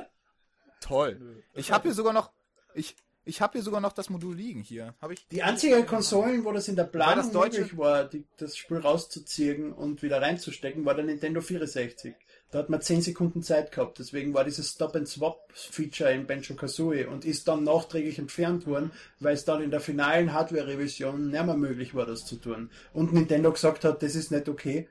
Toll. 0.81 1.43
Ich 1.53 1.71
habe 1.71 1.83
hier 1.83 1.93
sogar 1.93 2.13
noch. 2.13 2.31
Ich, 2.73 2.95
ich 3.29 3.41
habe 3.41 3.53
hier 3.53 3.61
sogar 3.61 3.79
noch 3.79 3.93
das 3.93 4.09
Modul 4.09 4.35
liegen 4.35 4.61
hier. 4.61 4.95
Habe 5.01 5.13
ich. 5.13 5.27
Die 5.29 5.43
einzigen 5.43 5.85
Konsolen, 5.85 6.43
wo 6.43 6.51
das 6.51 6.67
in 6.67 6.75
der 6.75 6.83
Planung 6.83 7.17
das 7.17 7.31
deutsche- 7.31 7.61
möglich 7.61 7.77
war, 7.77 8.03
die, 8.05 8.25
das 8.37 8.57
Spiel 8.57 8.77
rauszuziehen 8.77 9.71
und 9.71 10.01
wieder 10.01 10.21
reinzustecken, 10.21 10.83
war 10.85 10.95
der 10.95 11.05
Nintendo 11.05 11.39
64. 11.39 12.15
Da 12.51 12.57
hat 12.59 12.69
man 12.69 12.81
10 12.81 13.03
Sekunden 13.03 13.43
Zeit 13.43 13.71
gehabt. 13.71 13.99
Deswegen 13.99 14.33
war 14.33 14.43
dieses 14.43 14.71
Stop-and-Swap-Feature 14.71 16.11
in 16.11 16.25
Banjo-Kazooie 16.25 17.07
und 17.07 17.23
ist 17.23 17.47
dann 17.47 17.63
nachträglich 17.63 18.17
entfernt 18.17 18.65
worden, 18.65 18.91
weil 19.19 19.35
es 19.35 19.45
dann 19.45 19.61
in 19.61 19.69
der 19.69 19.79
finalen 19.81 20.33
Hardware-Revision 20.33 21.29
nicht 21.29 21.45
mehr 21.45 21.55
möglich 21.55 21.93
war, 21.93 22.07
das 22.07 22.25
zu 22.25 22.37
tun. 22.37 22.71
Und 22.91 23.13
Nintendo 23.13 23.51
gesagt 23.51 23.83
hat, 23.85 24.01
das 24.01 24.15
ist 24.15 24.31
nicht 24.31 24.49
okay, 24.49 24.89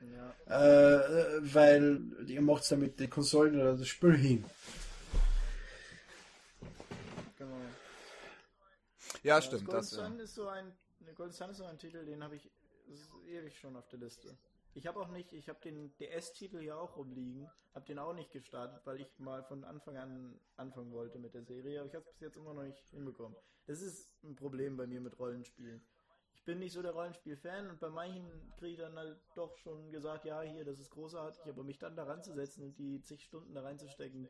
ja. 0.49 1.01
äh, 1.01 1.41
weil 1.41 2.01
ihr 2.29 2.41
macht 2.43 2.71
damit 2.71 3.01
die 3.01 3.09
Konsolen 3.09 3.57
oder 3.61 3.77
das 3.77 3.89
Spiel 3.89 4.17
hin. 4.17 4.45
Genau. 7.39 7.57
Ja, 9.23 9.37
Das 9.37 9.47
stimmt. 9.47 9.67
Golden 9.67 9.81
Das, 9.81 9.91
Sun 9.91 10.19
äh, 10.19 10.23
ist 10.23 10.35
so 10.35 10.49
ein 10.49 10.73
Golden 11.15 11.33
Sun 11.33 11.51
ist 11.51 11.59
so 11.59 11.65
ein 11.65 11.79
Titel, 11.79 12.05
den 12.05 12.23
habe 12.23 12.37
ich 12.37 12.51
ewig 13.27 13.59
schon 13.59 13.77
auf 13.77 13.89
der 13.89 13.99
Liste. 13.99 14.37
Ich 14.75 14.87
habe 14.87 15.01
auch 15.01 15.09
nicht, 15.09 15.33
ich 15.33 15.49
habe 15.49 15.59
den 15.61 15.97
DS-Titel 15.99 16.63
ja 16.63 16.77
auch 16.77 16.97
rumliegen, 16.97 17.51
habe 17.75 17.87
den 17.87 17.99
auch 17.99 18.15
nicht 18.15 18.31
gestartet, 18.31 18.81
weil 18.85 19.01
ich 19.01 19.19
mal 19.19 19.43
von 19.43 19.65
Anfang 19.65 19.97
an 19.97 20.39
anfangen 20.57 20.93
wollte 20.93 21.19
mit 21.19 21.35
der 21.35 21.43
Serie, 21.43 21.81
aber 21.81 21.89
ich 21.89 21.95
habe 21.95 22.05
es 22.05 22.13
bis 22.13 22.21
jetzt 22.21 22.37
immer 22.37 22.55
noch 22.55 22.63
nicht 22.63 22.89
hinbekommen. 22.91 23.37
Das 23.67 23.81
ist 23.81 24.13
ein 24.23 24.37
Problem 24.37 24.77
bei 24.77 24.87
mir 24.87 25.01
mit 25.01 25.19
Rollenspielen. 25.19 25.83
Ich 26.35 26.45
bin 26.45 26.61
nicht 26.61 26.73
so 26.73 26.81
der 26.81 26.93
Rollenspiel-Fan 26.93 27.69
und 27.69 27.81
bei 27.81 27.91
manchen 27.91 28.31
kriege 28.57 28.73
ich 28.75 28.79
dann 28.79 28.97
halt 28.97 29.19
doch 29.35 29.57
schon 29.59 29.91
gesagt, 29.91 30.25
ja, 30.25 30.41
hier, 30.43 30.65
das 30.65 30.79
ist 30.79 30.91
großartig, 30.91 31.43
aber 31.47 31.65
mich 31.65 31.79
dann 31.79 31.97
da 31.97 32.05
ranzusetzen 32.05 32.65
und 32.65 32.79
die 32.79 33.03
zig 33.03 33.23
Stunden 33.25 33.55
da 33.55 33.63
reinzustecken, 33.63 34.29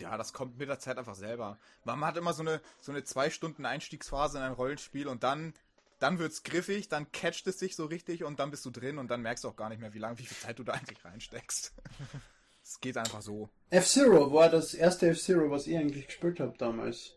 ja, 0.00 0.16
das 0.16 0.32
kommt 0.32 0.58
mit 0.58 0.68
der 0.68 0.78
Zeit 0.78 0.98
einfach 0.98 1.14
selber. 1.14 1.58
Man 1.84 2.04
hat 2.04 2.16
immer 2.16 2.32
so 2.32 2.42
eine, 2.42 2.60
so 2.80 2.92
eine 2.92 3.04
zwei 3.04 3.30
Stunden 3.30 3.66
Einstiegsphase 3.66 4.38
in 4.38 4.44
ein 4.44 4.52
Rollenspiel 4.52 5.08
und 5.08 5.22
dann, 5.22 5.54
dann 5.98 6.18
wird's 6.18 6.42
griffig, 6.42 6.88
dann 6.88 7.10
catcht 7.12 7.46
es 7.46 7.58
sich 7.58 7.76
so 7.76 7.86
richtig 7.86 8.24
und 8.24 8.40
dann 8.40 8.50
bist 8.50 8.64
du 8.64 8.70
drin 8.70 8.98
und 8.98 9.10
dann 9.10 9.22
merkst 9.22 9.44
du 9.44 9.48
auch 9.48 9.56
gar 9.56 9.68
nicht 9.68 9.80
mehr, 9.80 9.94
wie 9.94 9.98
lange, 9.98 10.18
wie 10.18 10.26
viel 10.26 10.36
Zeit 10.36 10.58
du 10.58 10.64
da 10.64 10.72
eigentlich 10.72 11.04
reinsteckst. 11.04 11.74
Es 12.62 12.78
geht 12.78 12.96
einfach 12.96 13.20
so. 13.20 13.48
F-Zero 13.70 14.32
war 14.32 14.48
das 14.48 14.74
erste 14.74 15.08
F-Zero, 15.08 15.50
was 15.50 15.66
ich 15.66 15.76
eigentlich 15.76 16.06
gespielt 16.06 16.38
habe 16.38 16.56
damals. 16.56 17.16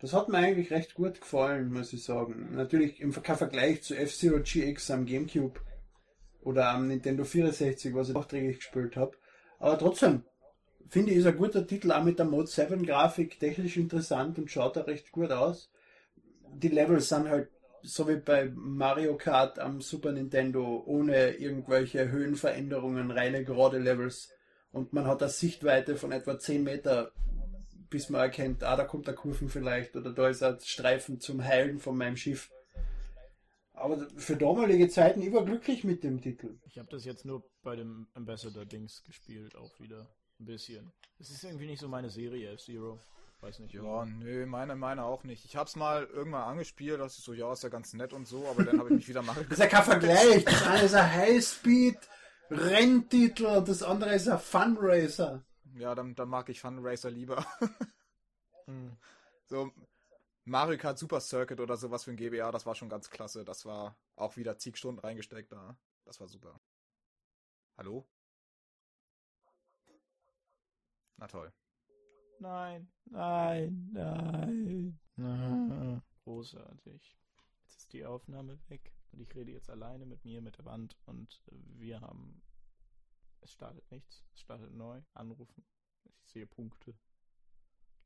Das 0.00 0.12
hat 0.12 0.28
mir 0.28 0.38
eigentlich 0.38 0.72
recht 0.72 0.94
gut 0.94 1.20
gefallen, 1.20 1.72
muss 1.72 1.92
ich 1.92 2.02
sagen. 2.02 2.54
Natürlich 2.56 3.00
im 3.00 3.12
Vergleich 3.12 3.82
zu 3.82 3.94
F-Zero 3.94 4.40
GX 4.40 4.90
am 4.90 5.06
Gamecube 5.06 5.60
oder 6.40 6.70
am 6.70 6.88
Nintendo 6.88 7.24
64, 7.24 7.94
was 7.94 8.08
ich 8.08 8.14
nachträglich 8.14 8.56
gespielt 8.56 8.96
habe. 8.96 9.16
Aber 9.58 9.78
trotzdem, 9.78 10.24
finde 10.88 11.12
ich, 11.12 11.18
ist 11.18 11.26
ein 11.26 11.36
guter 11.36 11.66
Titel, 11.66 11.92
auch 11.92 12.04
mit 12.04 12.18
der 12.18 12.26
Mode 12.26 12.48
7 12.48 12.84
Grafik, 12.84 13.38
technisch 13.38 13.76
interessant 13.76 14.38
und 14.38 14.50
schaut 14.50 14.78
auch 14.78 14.86
recht 14.86 15.12
gut 15.12 15.30
aus. 15.30 15.70
Die 16.54 16.68
Levels 16.68 17.08
sind 17.08 17.28
halt 17.28 17.50
so 17.82 18.08
wie 18.08 18.16
bei 18.16 18.50
Mario 18.54 19.16
Kart 19.16 19.58
am 19.58 19.80
Super 19.80 20.12
Nintendo, 20.12 20.82
ohne 20.84 21.36
irgendwelche 21.36 22.10
Höhenveränderungen, 22.10 23.10
reine 23.10 23.44
gerade 23.44 23.78
Levels. 23.78 24.30
Und 24.70 24.92
man 24.92 25.06
hat 25.06 25.22
eine 25.22 25.30
Sichtweite 25.30 25.96
von 25.96 26.12
etwa 26.12 26.38
10 26.38 26.62
Meter, 26.62 27.12
bis 27.90 28.10
man 28.10 28.20
erkennt, 28.20 28.64
ah, 28.64 28.76
da 28.76 28.84
kommt 28.84 29.06
der 29.06 29.14
Kurven 29.14 29.48
vielleicht, 29.48 29.96
oder 29.96 30.12
da 30.12 30.28
ist 30.28 30.42
ein 30.42 30.58
Streifen 30.60 31.20
zum 31.20 31.42
Heilen 31.42 31.78
von 31.78 31.96
meinem 31.96 32.16
Schiff. 32.16 32.50
Aber 33.72 34.08
für 34.16 34.36
damalige 34.36 34.88
Zeiten, 34.88 35.22
ich 35.22 35.32
war 35.32 35.44
glücklich 35.44 35.84
mit 35.84 36.02
dem 36.02 36.20
Titel. 36.20 36.58
Ich 36.66 36.78
habe 36.78 36.88
das 36.90 37.04
jetzt 37.04 37.24
nur 37.24 37.48
bei 37.62 37.76
dem 37.76 38.08
Ambassador-Dings 38.14 39.04
gespielt, 39.04 39.54
auch 39.54 39.78
wieder. 39.78 40.08
Ein 40.40 40.46
bisschen. 40.46 40.92
Es 41.18 41.30
ist 41.30 41.44
irgendwie 41.44 41.66
nicht 41.66 41.80
so 41.80 41.88
meine 41.88 42.10
Serie, 42.10 42.52
F-Zero. 42.52 42.98
Weiß 43.40 43.60
nicht. 43.60 43.72
Ja, 43.72 44.04
nö, 44.04 44.44
meine, 44.46 44.74
meine 44.74 45.04
auch 45.04 45.22
nicht. 45.22 45.44
Ich 45.44 45.54
hab's 45.56 45.76
mal 45.76 46.06
irgendwann 46.06 46.42
angespielt, 46.42 46.98
das 46.98 47.18
ist 47.18 47.24
so, 47.24 47.32
ja, 47.32 47.52
ist 47.52 47.62
ja 47.62 47.68
ganz 47.68 47.92
nett 47.92 48.12
und 48.12 48.26
so, 48.26 48.48
aber 48.48 48.64
dann 48.64 48.80
habe 48.80 48.88
ich 48.90 48.96
mich 48.96 49.08
wieder 49.08 49.22
mal. 49.22 49.34
Das 49.34 49.46
ist 49.50 49.60
ja 49.60 49.68
kein 49.68 49.84
Vergleich. 49.84 50.44
Das 50.44 50.66
eine 50.66 50.82
ist 50.82 50.94
ein 50.94 51.12
Highspeed-Renntitel 51.12 53.46
und 53.46 53.68
das 53.68 53.84
andere 53.84 54.14
ist 54.14 54.26
ein 54.28 54.40
Funracer. 54.40 55.44
Ja, 55.74 55.94
dann, 55.94 56.16
dann 56.16 56.28
mag 56.28 56.48
ich 56.48 56.60
Funracer 56.60 57.10
lieber. 57.10 57.46
hm. 58.66 58.96
So, 59.46 59.70
Mario 60.44 60.76
Kart 60.76 60.98
Super 60.98 61.20
Circuit 61.20 61.60
oder 61.60 61.76
sowas 61.76 62.02
für 62.04 62.10
ein 62.10 62.16
GBA, 62.16 62.50
das 62.50 62.66
war 62.66 62.74
schon 62.74 62.88
ganz 62.88 63.08
klasse. 63.08 63.44
Das 63.44 63.64
war 63.64 63.96
auch 64.16 64.36
wieder 64.36 64.58
zig 64.58 64.76
Stunden 64.76 64.98
reingesteckt 64.98 65.52
da. 65.52 65.78
Das 66.04 66.18
war 66.18 66.26
super. 66.26 66.58
Hallo? 67.76 68.04
Na 71.18 71.26
toll. 71.26 71.52
Nein, 72.38 72.88
nein, 73.06 73.90
nein. 73.92 75.00
Ah, 75.18 76.00
großartig. 76.22 77.18
Jetzt 77.64 77.76
ist 77.76 77.92
die 77.92 78.04
Aufnahme 78.04 78.56
weg 78.68 78.94
und 79.10 79.20
ich 79.20 79.34
rede 79.34 79.50
jetzt 79.50 79.68
alleine 79.68 80.06
mit 80.06 80.24
mir, 80.24 80.40
mit 80.40 80.58
der 80.58 80.64
Wand 80.64 80.96
und 81.06 81.42
wir 81.50 82.00
haben. 82.00 82.40
Es 83.40 83.52
startet 83.52 83.90
nichts. 83.90 84.24
Es 84.32 84.40
startet 84.42 84.72
neu. 84.72 85.02
Anrufen. 85.14 85.64
Ich 86.22 86.30
sehe 86.30 86.46
Punkte. 86.46 86.94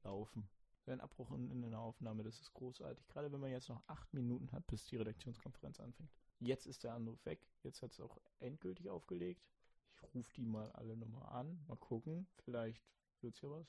Laufen. 0.05 0.49
Ein 0.87 1.01
Abbruch 1.01 1.31
in, 1.33 1.51
in 1.51 1.65
einer 1.65 1.81
Aufnahme, 1.81 2.23
das 2.23 2.41
ist 2.41 2.55
großartig. 2.55 3.07
Gerade 3.09 3.31
wenn 3.31 3.41
man 3.41 3.51
jetzt 3.51 3.69
noch 3.69 3.83
acht 3.89 4.13
Minuten 4.15 4.51
hat, 4.53 4.67
bis 4.67 4.87
die 4.87 4.97
Redaktionskonferenz 4.97 5.79
anfängt. 5.81 6.11
Jetzt 6.41 6.67
ist 6.67 6.83
der 6.83 6.95
Anruf 6.95 7.25
weg. 7.27 7.47
Jetzt 7.63 7.83
hat 7.83 7.93
es 7.93 8.01
auch 8.01 8.19
endgültig 8.41 8.89
aufgelegt. 8.89 9.47
Ich 9.95 10.03
rufe 10.15 10.33
die 10.33 10.47
mal 10.47 10.73
alle 10.73 10.97
nochmal 10.97 11.29
an. 11.29 11.63
Mal 11.69 11.77
gucken. 11.77 12.27
Vielleicht 12.39 12.83
wird's 13.23 13.41
ja 13.41 13.51
was. 13.51 13.67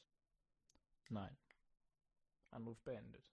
Nein. 1.10 1.36
Anruf 2.52 2.80
beendet. 2.82 3.24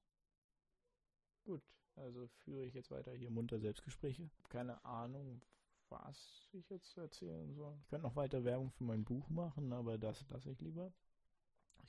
Gut, 1.44 1.62
also 1.96 2.26
führe 2.44 2.64
ich 2.64 2.74
jetzt 2.74 2.90
weiter 2.90 3.12
hier 3.12 3.30
munter 3.30 3.58
Selbstgespräche. 3.58 4.30
Keine 4.48 4.82
Ahnung, 4.84 5.42
was 5.88 6.48
ich 6.52 6.68
jetzt 6.70 6.96
erzählen 6.96 7.52
soll. 7.54 7.76
Ich 7.82 7.88
könnte 7.88 8.06
noch 8.06 8.16
weiter 8.16 8.44
Werbung 8.44 8.70
für 8.70 8.84
mein 8.84 9.04
Buch 9.04 9.28
machen, 9.28 9.72
aber 9.72 9.98
das 9.98 10.28
lasse 10.28 10.50
ich 10.50 10.60
lieber. 10.60 10.92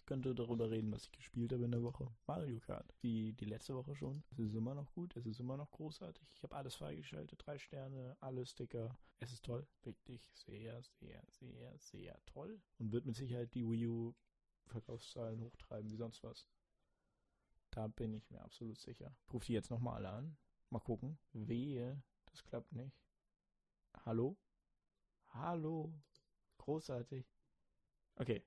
Ich 0.02 0.08
könnte 0.08 0.34
darüber 0.34 0.72
reden, 0.72 0.92
was 0.92 1.04
ich 1.04 1.12
gespielt 1.12 1.54
habe 1.54 1.66
in 1.66 1.72
der 1.72 1.84
Woche. 1.84 2.12
Mario 2.26 2.60
Kart. 2.60 2.92
Die, 3.04 3.34
die 3.34 3.46
letzte 3.46 3.76
Woche 3.76 3.96
schon. 3.96 4.24
Es 4.32 4.40
ist 4.40 4.56
immer 4.56 4.74
noch 4.74 4.92
gut. 4.94 5.16
Es 5.16 5.28
ist 5.28 5.40
immer 5.40 5.58
noch 5.58 5.70
großartig. 5.70 6.28
Ich 6.34 6.42
habe 6.42 6.56
alles 6.56 6.74
freigeschaltet. 6.74 7.40
Drei 7.46 7.60
Sterne, 7.60 8.18
alle 8.20 8.44
Sticker. 8.48 8.98
Es 9.20 9.32
ist 9.32 9.46
toll. 9.46 9.66
Wirklich 9.84 10.28
sehr, 10.34 10.82
sehr, 10.82 11.24
sehr, 11.30 11.78
sehr 11.78 12.20
toll. 12.26 12.60
Und 12.80 12.92
wird 12.92 13.06
mit 13.06 13.16
Sicherheit 13.16 13.54
die 13.54 13.64
Wii 13.64 13.88
U 13.88 14.16
Verkaufszahlen 14.66 15.40
hochtreiben 15.40 15.92
wie 15.92 15.98
sonst 15.98 16.24
was. 16.24 16.48
Da 17.70 17.88
bin 17.88 18.16
ich 18.16 18.28
mir 18.32 18.42
absolut 18.42 18.80
sicher. 18.80 19.16
Ich 19.28 19.34
rufe 19.34 19.46
die 19.46 19.54
jetzt 19.54 19.70
nochmal 19.70 19.98
alle 19.98 20.10
an. 20.10 20.38
Mal 20.72 20.80
gucken. 20.80 21.20
Wehe, 21.32 22.02
das 22.26 22.44
klappt 22.44 22.74
nicht. 22.74 23.00
Hallo? 24.04 24.36
Hallo? 25.28 25.94
Großartig. 26.58 27.32
Okay, 28.16 28.44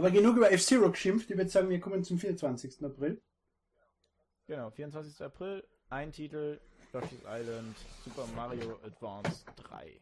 aber 0.00 0.10
genug 0.10 0.38
über 0.38 0.50
F-Zero 0.50 0.90
geschimpft. 0.90 1.30
Ich 1.30 1.36
würde 1.36 1.50
sagen, 1.50 1.68
wir 1.68 1.78
kommen 1.78 2.02
zum 2.02 2.18
24. 2.18 2.82
April. 2.82 3.20
Genau, 4.46 4.70
24. 4.70 5.22
April. 5.22 5.62
Ein 5.90 6.10
Titel: 6.10 6.58
Yoshi's 6.92 7.20
Island 7.26 7.76
Super 8.04 8.26
Mario 8.34 8.78
Advance 8.82 9.44
3. 9.56 10.00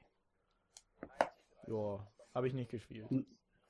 Ja, 1.66 2.06
habe 2.32 2.46
ich 2.46 2.54
nicht 2.54 2.70
gespielt. 2.70 3.10
Hm. 3.10 3.26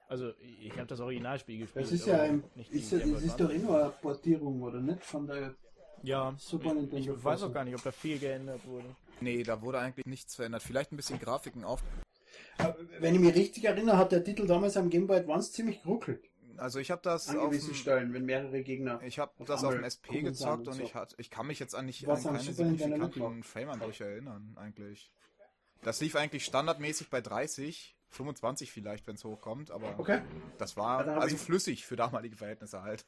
Also, 0.06 0.32
ich 0.38 0.72
habe 0.72 0.86
das 0.86 1.00
Originalspiel 1.00 1.60
gespielt. 1.60 1.84
Das 1.86 1.92
ist 1.92 2.06
ja 2.06 2.20
ein. 2.20 2.44
Ist, 2.56 2.92
das 2.92 3.02
ist 3.04 3.40
doch 3.40 3.50
immer 3.50 3.84
eine 3.84 3.90
Portierung, 3.90 4.62
oder 4.62 4.80
nicht? 4.80 5.02
Von 5.04 5.26
der 5.26 5.54
ja, 6.02 6.34
Super 6.38 6.74
Nintendo. 6.74 7.12
Ich, 7.12 7.18
ich 7.18 7.24
weiß 7.24 7.42
auch 7.44 7.52
gar 7.52 7.64
nicht, 7.64 7.74
ob 7.74 7.82
da 7.82 7.90
viel 7.90 8.18
geändert 8.18 8.66
wurde. 8.66 8.94
Nee, 9.20 9.42
da 9.42 9.60
wurde 9.62 9.78
eigentlich 9.78 10.06
nichts 10.06 10.34
verändert. 10.36 10.62
Vielleicht 10.62 10.92
ein 10.92 10.96
bisschen 10.96 11.18
Grafiken 11.18 11.64
auf. 11.64 11.82
Wenn 13.00 13.14
ich 13.14 13.20
mich 13.20 13.34
richtig 13.34 13.64
erinnere, 13.64 13.96
hat 13.96 14.12
der 14.12 14.24
Titel 14.24 14.46
damals 14.46 14.76
am 14.76 14.90
Game 14.90 15.06
Boy 15.06 15.18
Advance 15.18 15.52
ziemlich 15.52 15.82
geruckelt. 15.82 16.28
Also 16.56 16.80
ich 16.80 16.90
habe 16.90 17.00
das 17.02 17.28
an 17.28 17.38
gewissen 17.38 17.74
Stellen, 17.74 18.12
wenn 18.12 18.24
mehrere 18.24 18.62
Gegner. 18.62 19.00
Ich 19.02 19.18
habe 19.18 19.32
das 19.44 19.62
auf 19.62 19.74
dem 19.74 19.84
SP 19.86 20.22
gezockt 20.22 20.66
und, 20.66 20.74
so. 20.74 20.82
ich 20.82 20.94
hat, 20.94 21.14
ich 21.18 21.30
kann 21.30 21.46
mich 21.46 21.60
jetzt 21.60 21.74
an 21.74 21.86
nicht 21.86 22.08
an 22.08 22.20
keine 22.20 22.40
signifikanten 22.40 23.42
Frame-Anbrüche 23.44 24.04
erinnern 24.04 24.56
eigentlich. 24.56 25.12
Das 25.82 26.00
lief 26.00 26.16
eigentlich 26.16 26.44
standardmäßig 26.44 27.10
bei 27.10 27.20
30, 27.20 27.96
25 28.10 28.72
vielleicht, 28.72 29.06
wenn 29.06 29.14
es 29.14 29.24
hochkommt, 29.24 29.70
aber 29.70 29.98
okay. 29.98 30.22
das 30.58 30.76
war 30.76 31.06
ja, 31.06 31.18
also 31.18 31.36
flüssig 31.36 31.86
für 31.86 31.94
damalige 31.94 32.36
Verhältnisse 32.36 32.82
halt. 32.82 33.06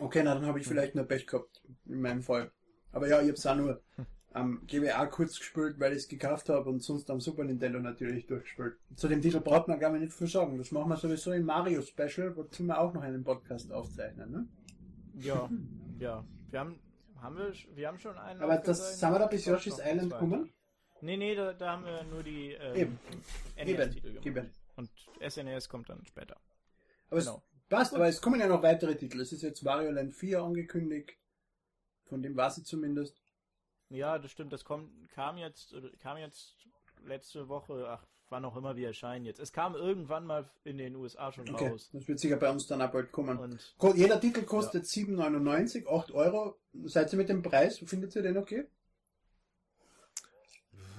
Okay, 0.00 0.22
na 0.24 0.34
dann 0.34 0.46
habe 0.46 0.58
ich 0.58 0.66
vielleicht 0.66 0.94
nur 0.94 1.04
Pech 1.04 1.26
gehabt 1.26 1.62
in 1.86 2.00
meinem 2.00 2.22
Fall. 2.22 2.50
Aber 2.92 3.08
ja, 3.08 3.20
ich 3.20 3.28
es 3.28 3.46
auch 3.46 3.54
nur 3.54 3.82
am 4.34 4.66
GBA 4.66 5.06
kurz 5.06 5.38
gespielt, 5.38 5.78
weil 5.78 5.92
ich 5.92 5.98
es 5.98 6.08
gekauft 6.08 6.48
habe 6.48 6.68
und 6.68 6.82
sonst 6.82 7.10
am 7.10 7.20
Super 7.20 7.44
Nintendo 7.44 7.78
natürlich 7.78 8.26
durchgespielt. 8.26 8.76
Zu 8.96 9.08
dem 9.08 9.20
Titel 9.20 9.40
braucht 9.40 9.68
man 9.68 9.78
gar 9.78 9.90
nicht 9.90 10.12
viel 10.12 10.26
sagen. 10.26 10.58
Das 10.58 10.72
machen 10.72 10.88
wir 10.88 10.96
sowieso 10.96 11.32
im 11.32 11.44
Mario 11.44 11.82
Special, 11.82 12.34
wozu 12.36 12.64
wir 12.64 12.78
auch 12.78 12.92
noch 12.92 13.02
einen 13.02 13.24
Podcast 13.24 13.72
aufzeichnen, 13.72 14.30
ne? 14.30 14.48
Ja, 15.14 15.48
ja. 15.98 16.24
Wir 16.50 16.60
haben, 16.60 16.78
haben 17.20 17.36
wir, 17.36 17.52
wir 17.74 17.88
haben 17.88 17.98
schon 17.98 18.16
einen. 18.18 18.40
Aber 18.40 18.58
das, 18.58 18.98
sind 18.98 19.10
wir 19.10 19.18
da 19.18 19.26
bis 19.26 19.44
Yoshi's 19.44 19.78
Island 19.78 20.10
gekommen? 20.10 20.52
Nee, 21.00 21.16
nee, 21.16 21.34
da, 21.34 21.52
da, 21.52 21.72
haben 21.72 21.84
wir 21.84 22.04
nur 22.04 22.22
die 22.22 22.52
ähm, 22.52 22.98
NES-Titel 23.56 24.20
gemacht. 24.20 24.50
Und 24.76 24.90
SNES 25.26 25.68
kommt 25.68 25.88
dann 25.88 26.04
später. 26.06 26.36
Aber 27.10 27.20
genau. 27.20 27.42
es 27.52 27.68
passt, 27.68 27.94
aber 27.94 28.08
es 28.08 28.20
kommen 28.20 28.40
ja 28.40 28.46
noch 28.46 28.62
weitere 28.62 28.94
Titel. 28.94 29.20
Es 29.20 29.32
ist 29.32 29.42
jetzt 29.42 29.64
Wario 29.64 29.90
Land 29.90 30.14
4 30.14 30.40
angekündigt. 30.40 31.18
Von 32.04 32.22
dem 32.22 32.36
weiß 32.36 32.58
ich 32.58 32.64
zumindest. 32.64 33.21
Ja, 33.92 34.18
das 34.18 34.30
stimmt. 34.30 34.52
Das 34.52 34.64
kommt, 34.64 34.90
kam 35.14 35.36
jetzt, 35.36 35.74
kam 36.00 36.16
jetzt 36.16 36.56
letzte 37.04 37.48
Woche, 37.48 37.86
ach, 37.88 38.04
wann 38.30 38.44
auch 38.44 38.56
immer 38.56 38.74
wir 38.76 38.88
erscheinen 38.88 39.24
jetzt. 39.24 39.38
Es 39.38 39.52
kam 39.52 39.74
irgendwann 39.74 40.26
mal 40.26 40.48
in 40.64 40.78
den 40.78 40.96
USA 40.96 41.30
schon 41.30 41.48
okay. 41.50 41.68
raus. 41.68 41.90
Das 41.92 42.08
wird 42.08 42.18
sicher 42.18 42.36
bei 42.36 42.50
uns 42.50 42.66
dann 42.66 42.82
auch 42.82 42.90
bald 42.90 43.12
kommen. 43.12 43.38
Und, 43.38 43.96
Jeder 43.96 44.20
Titel 44.20 44.42
kostet 44.42 44.84
ja. 44.84 45.04
7,99, 45.04 45.86
8 45.86 46.12
Euro. 46.12 46.56
Seid 46.84 47.12
ihr 47.12 47.18
mit 47.18 47.28
dem 47.28 47.42
Preis? 47.42 47.78
Findet 47.78 48.16
ihr 48.16 48.22
den 48.22 48.38
okay? 48.38 48.66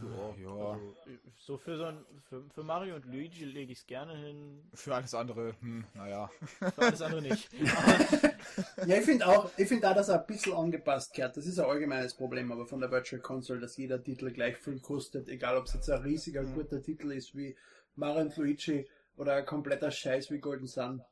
Ja, 0.04 0.36
ja. 0.38 0.72
Also, 0.72 0.96
so 1.38 1.58
für 1.58 1.78
so 1.78 1.86
ein, 1.86 2.06
für, 2.30 2.44
für 2.54 2.64
Mario 2.64 2.96
und 2.96 3.06
Luigi 3.06 3.46
lege 3.46 3.74
ich 3.74 3.80
es 3.80 3.86
gerne 3.86 4.16
hin. 4.16 4.64
Für 4.74 4.96
alles 4.96 5.14
andere, 5.14 5.56
hm, 5.60 5.86
naja. 5.94 6.30
Für 6.60 6.78
alles 6.78 7.02
andere 7.02 7.22
nicht. 7.22 7.50
ja, 8.86 8.98
ich 8.98 9.06
finde 9.06 9.28
auch, 9.28 9.50
ich 9.58 9.68
finde 9.68 9.90
auch, 9.90 9.96
dass 9.96 10.10
er 10.10 10.22
ein 10.22 10.28
bisschen 10.28 10.54
angepasst 10.54 11.14
gehört. 11.14 11.38
Das 11.38 11.46
ist 11.46 11.60
ein 11.60 11.66
allgemeines 11.66 12.14
Problem, 12.14 12.52
aber 12.52 12.66
von 12.66 12.80
der 12.80 12.92
Virtual 12.92 13.22
Console, 13.22 13.60
dass 13.60 13.78
jeder 13.78 14.04
Titel 14.04 14.32
gleich 14.32 14.58
viel 14.58 14.80
kostet, 14.80 15.30
egal 15.30 15.58
ob 15.58 15.66
es 15.66 15.74
jetzt 15.74 15.90
ein 15.90 16.02
riesiger, 16.02 16.44
mhm. 16.44 16.56
guter 16.56 16.82
Titel 16.82 17.12
ist 17.12 17.36
wie 17.36 17.56
Mario 17.96 18.22
und 18.22 18.38
Luigi 18.38 18.88
oder 19.16 19.36
ein 19.36 19.46
kompletter 19.46 19.92
Scheiß 19.92 20.32
wie 20.32 20.40
Golden 20.40 20.68
Sun. 20.68 21.04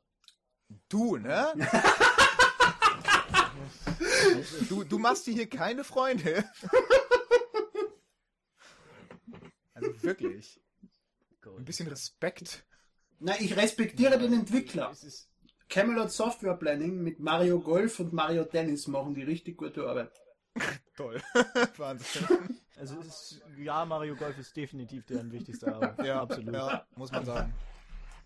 Du, 0.90 1.18
ne? 1.18 1.54
du, 4.70 4.84
du 4.84 4.98
machst 4.98 5.28
dir 5.28 5.34
hier 5.34 5.50
keine 5.50 5.84
Freunde. 5.84 6.44
Also 9.74 9.91
wirklich. 10.04 10.60
Ein 11.46 11.66
bisschen 11.66 11.88
Respekt. 11.88 12.66
Na, 13.20 13.40
ich 13.40 13.56
respektiere 13.56 14.14
ja, 14.14 14.18
den 14.18 14.34
Entwickler. 14.34 14.94
Camelot 15.70 16.12
Software 16.12 16.56
Planning 16.56 17.02
mit 17.02 17.20
Mario 17.20 17.60
Golf 17.60 18.00
und 18.00 18.14
Mario 18.14 18.44
Tennis 18.44 18.88
machen 18.88 19.14
die 19.14 19.24
richtig 19.24 19.58
gute 19.58 19.88
Arbeit. 19.88 20.12
Toll. 20.98 21.22
Wahnsinn. 21.78 22.60
Also 22.78 23.00
ist, 23.00 23.42
ja, 23.58 23.86
Mario 23.86 24.16
Golf 24.16 24.38
ist 24.38 24.56
definitiv 24.58 25.06
deren 25.06 25.32
wichtigste 25.32 25.68
Arbeit. 25.74 26.06
Ja, 26.06 26.22
absolut. 26.22 26.54
Ja, 26.54 26.86
muss 26.96 27.12
man 27.12 27.26
sagen. 27.26 27.54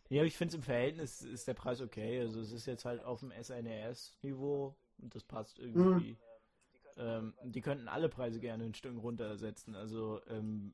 Ja, 0.09 0.23
ich 0.23 0.37
finde 0.37 0.53
es 0.53 0.55
im 0.55 0.63
Verhältnis 0.63 1.21
ist 1.21 1.47
der 1.47 1.53
Preis 1.55 1.81
okay. 1.81 2.21
Also 2.21 2.39
es 2.39 2.51
ist 2.51 2.65
jetzt 2.65 2.85
halt 2.85 3.03
auf 3.03 3.19
dem 3.19 3.31
SNES-Niveau 3.31 4.75
und 4.99 5.13
das 5.13 5.23
passt 5.23 5.59
irgendwie. 5.59 6.13
Mhm. 6.13 6.17
Ähm, 6.97 7.33
die 7.43 7.61
könnten 7.61 7.87
alle 7.87 8.07
Preise 8.07 8.39
gerne 8.39 8.63
ein 8.63 8.73
Stück 8.73 8.97
runtersetzen. 8.97 9.75
Also 9.75 10.21
ähm, 10.29 10.73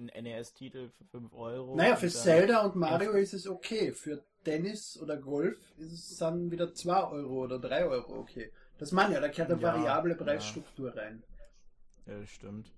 ein 0.00 0.24
NES-Titel 0.24 0.90
für 0.90 1.04
5 1.04 1.32
Euro. 1.32 1.76
Naja, 1.76 1.96
für 1.96 2.08
Zelda 2.08 2.64
und 2.64 2.76
Mario 2.76 3.12
ist 3.12 3.34
es 3.34 3.46
okay. 3.46 3.92
Für 3.92 4.24
Tennis 4.44 4.98
oder 5.00 5.16
Golf 5.16 5.58
ist 5.78 5.92
es 5.92 6.16
dann 6.18 6.50
wieder 6.50 6.74
2 6.74 7.10
Euro 7.10 7.44
oder 7.44 7.58
3 7.58 7.84
Euro 7.84 8.18
okay. 8.18 8.52
Das 8.78 8.92
meine 8.92 9.14
ja, 9.14 9.20
da 9.20 9.28
gehört 9.28 9.50
eine 9.50 9.60
ja, 9.60 9.74
variable 9.74 10.14
Preisstruktur 10.14 10.94
ja. 10.94 11.02
rein. 11.02 11.22
Ja, 12.06 12.18
das 12.18 12.30
stimmt. 12.30 12.72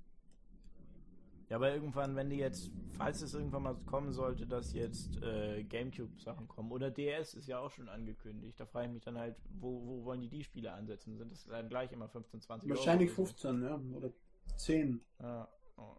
Ja, 1.48 1.56
aber 1.56 1.72
irgendwann, 1.72 2.16
wenn 2.16 2.30
die 2.30 2.38
jetzt, 2.38 2.70
falls 2.96 3.20
es 3.20 3.34
irgendwann 3.34 3.62
mal 3.62 3.76
kommen 3.84 4.10
sollte, 4.10 4.46
dass 4.46 4.72
jetzt 4.72 5.22
äh, 5.22 5.62
Gamecube-Sachen 5.64 6.48
kommen 6.48 6.72
oder 6.72 6.90
DS 6.90 7.34
ist 7.34 7.46
ja 7.46 7.58
auch 7.58 7.70
schon 7.70 7.90
angekündigt, 7.90 8.58
da 8.58 8.64
frage 8.64 8.86
ich 8.86 8.92
mich 8.94 9.02
dann 9.02 9.18
halt, 9.18 9.36
wo, 9.60 9.86
wo 9.86 10.04
wollen 10.06 10.22
die 10.22 10.30
die 10.30 10.42
Spiele 10.42 10.72
ansetzen? 10.72 11.18
Sind 11.18 11.30
das 11.30 11.44
dann 11.44 11.68
gleich 11.68 11.92
immer 11.92 12.08
15, 12.08 12.40
20 12.40 12.70
Wahrscheinlich 12.70 13.10
Euro? 13.10 13.22
oder 13.22 13.30
15, 13.30 13.62
ja. 13.62 13.80
Oder 13.96 14.10
10. 14.56 15.00
So? 15.18 15.24
Ja, 15.24 15.48
oh. 15.76 15.96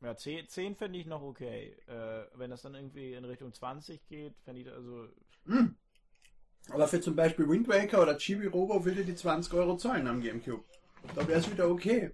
Ja 0.00 0.16
10, 0.16 0.48
10 0.48 0.76
fände 0.76 0.98
ich 0.98 1.06
noch 1.06 1.22
okay. 1.22 1.76
Äh, 1.86 2.24
wenn 2.34 2.50
das 2.50 2.62
dann 2.62 2.74
irgendwie 2.74 3.14
in 3.14 3.24
Richtung 3.24 3.52
20 3.52 4.06
geht, 4.06 4.34
fände 4.44 4.60
ich 4.62 4.68
also. 4.70 5.08
Hm. 5.46 5.76
Aber 6.70 6.86
für 6.88 7.00
zum 7.00 7.16
Beispiel 7.16 7.48
Wind 7.48 7.66
Waker 7.68 8.02
oder 8.02 8.16
Chibi 8.18 8.46
Robo 8.46 8.84
würde 8.84 9.04
die 9.04 9.14
20 9.14 9.52
Euro 9.54 9.76
zahlen 9.76 10.06
am 10.06 10.20
Gamecube. 10.20 10.64
Da 11.14 11.26
wäre 11.26 11.40
es 11.40 11.50
wieder 11.50 11.68
okay. 11.70 12.10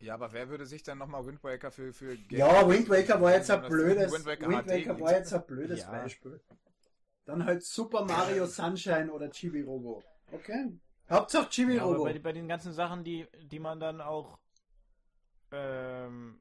Ja, 0.00 0.14
aber 0.14 0.32
wer 0.32 0.48
würde 0.48 0.64
sich 0.64 0.82
dann 0.84 0.98
nochmal 0.98 1.26
Wind 1.26 1.42
Waker 1.42 1.70
für, 1.72 1.92
für 1.92 2.16
Geld- 2.16 2.30
Ja, 2.38 2.66
Wind 2.68 2.88
Waker 2.88 3.20
war 3.20 3.32
jetzt 3.34 3.50
ein 3.50 3.62
blödes, 3.68 4.12
Wind 4.12 4.24
Waker, 4.26 4.48
Wind 4.48 4.66
Waker 4.68 4.76
gibt. 4.94 5.00
war 5.00 5.12
jetzt 5.12 5.34
ein 5.34 5.44
blödes 5.46 5.80
Ja. 5.80 5.90
Beispiel. 5.90 6.40
Dann 7.26 7.44
halt 7.44 7.62
Super 7.64 8.04
Mario 8.04 8.46
Sunshine 8.46 9.10
oder 9.12 9.28
Chibi 9.30 9.60
Robo. 9.62 10.02
Okay. 10.32 10.72
Hauptsache 11.10 11.48
Chibi 11.50 11.74
Ja, 11.76 11.82
aber 11.82 11.92
Robo. 11.96 12.04
bei, 12.04 12.18
bei 12.20 12.32
den 12.32 12.48
ganzen 12.48 12.72
Sachen, 12.72 13.02
die, 13.04 13.26
die 13.42 13.58
man 13.58 13.80
dann 13.80 14.00
auch 14.00 14.38
ähm, 15.50 16.40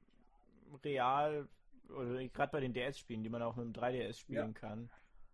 real, 0.84 1.48
oder 1.90 2.28
gerade 2.28 2.52
bei 2.52 2.60
den 2.60 2.74
DS-Spielen, 2.74 3.24
die 3.24 3.30
man 3.30 3.42
auch 3.42 3.56
mit 3.56 3.66
dem 3.66 3.74
3DS 3.74 4.20
spielen 4.20 4.54
kann. 4.54 4.90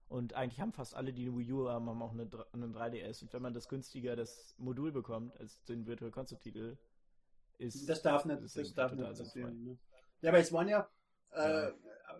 Und 0.08 0.34
eigentlich 0.34 0.60
haben 0.60 0.73
fast 0.73 0.95
alle, 0.95 1.12
die 1.12 1.25
eine 1.25 1.38
Wii 1.38 1.53
U 1.53 1.69
haben, 1.69 1.89
haben 1.89 2.01
auch 2.01 2.12
eine, 2.12 2.29
einen 2.51 2.75
3DS. 2.75 3.23
Und 3.23 3.34
wenn 3.34 3.41
man 3.41 3.53
das 3.53 3.67
günstiger 3.67 4.15
das 4.15 4.53
Modul 4.60 4.91
bekommt, 4.91 5.36
als 5.39 5.63
den 5.63 5.88
Virtual 5.88 6.12
Console-Titel, 6.12 6.77
ist. 7.58 7.89
Das 7.89 8.01
darf 8.01 8.25
nicht, 8.25 8.41
ist 8.41 8.58
das 8.58 8.73
darf 8.73 8.93
nicht 8.93 9.17
passieren. 9.17 9.63
Ne? 9.63 9.77
Ja, 10.21 10.29
aber 10.29 10.39
es 10.39 10.51
waren 10.51 10.67
ja, 10.67 10.89
äh, 11.32 11.71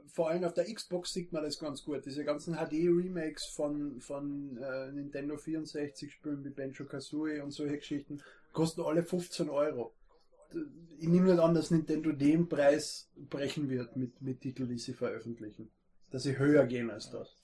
vor 0.08 0.30
allem 0.30 0.44
auf 0.44 0.54
der 0.54 0.72
Xbox 0.74 1.14
sieht 1.14 1.32
man 1.32 1.44
das 1.44 1.60
ganz 1.60 1.84
gut. 1.84 2.06
Diese 2.06 2.24
ganzen 2.24 2.56
HD-Remakes 2.56 3.54
von, 3.56 4.00
von 4.02 4.58
äh, 4.58 4.92
Nintendo 4.92 5.38
64 5.38 6.12
Spielen 6.12 6.44
wie 6.44 6.50
Banjo 6.50 6.86
Kazooie 6.86 7.42
und 7.44 7.52
solche 7.52 7.78
Geschichten 7.78 8.22
kosten 8.52 8.82
alle 8.82 9.04
15 9.04 9.50
Euro. 9.50 9.94
Ich 11.00 11.08
nehme 11.08 11.32
nicht 11.32 11.40
an, 11.40 11.54
dass 11.54 11.72
Nintendo 11.72 12.12
den 12.12 12.48
Preis 12.48 13.10
brechen 13.16 13.70
wird 13.70 13.96
mit, 13.96 14.22
mit 14.22 14.42
Titeln, 14.42 14.70
die 14.70 14.78
sie 14.78 14.94
veröffentlichen. 14.94 15.70
Dass 16.12 16.24
sie 16.24 16.38
höher 16.38 16.66
gehen 16.66 16.90
als 16.90 17.10
das. 17.10 17.36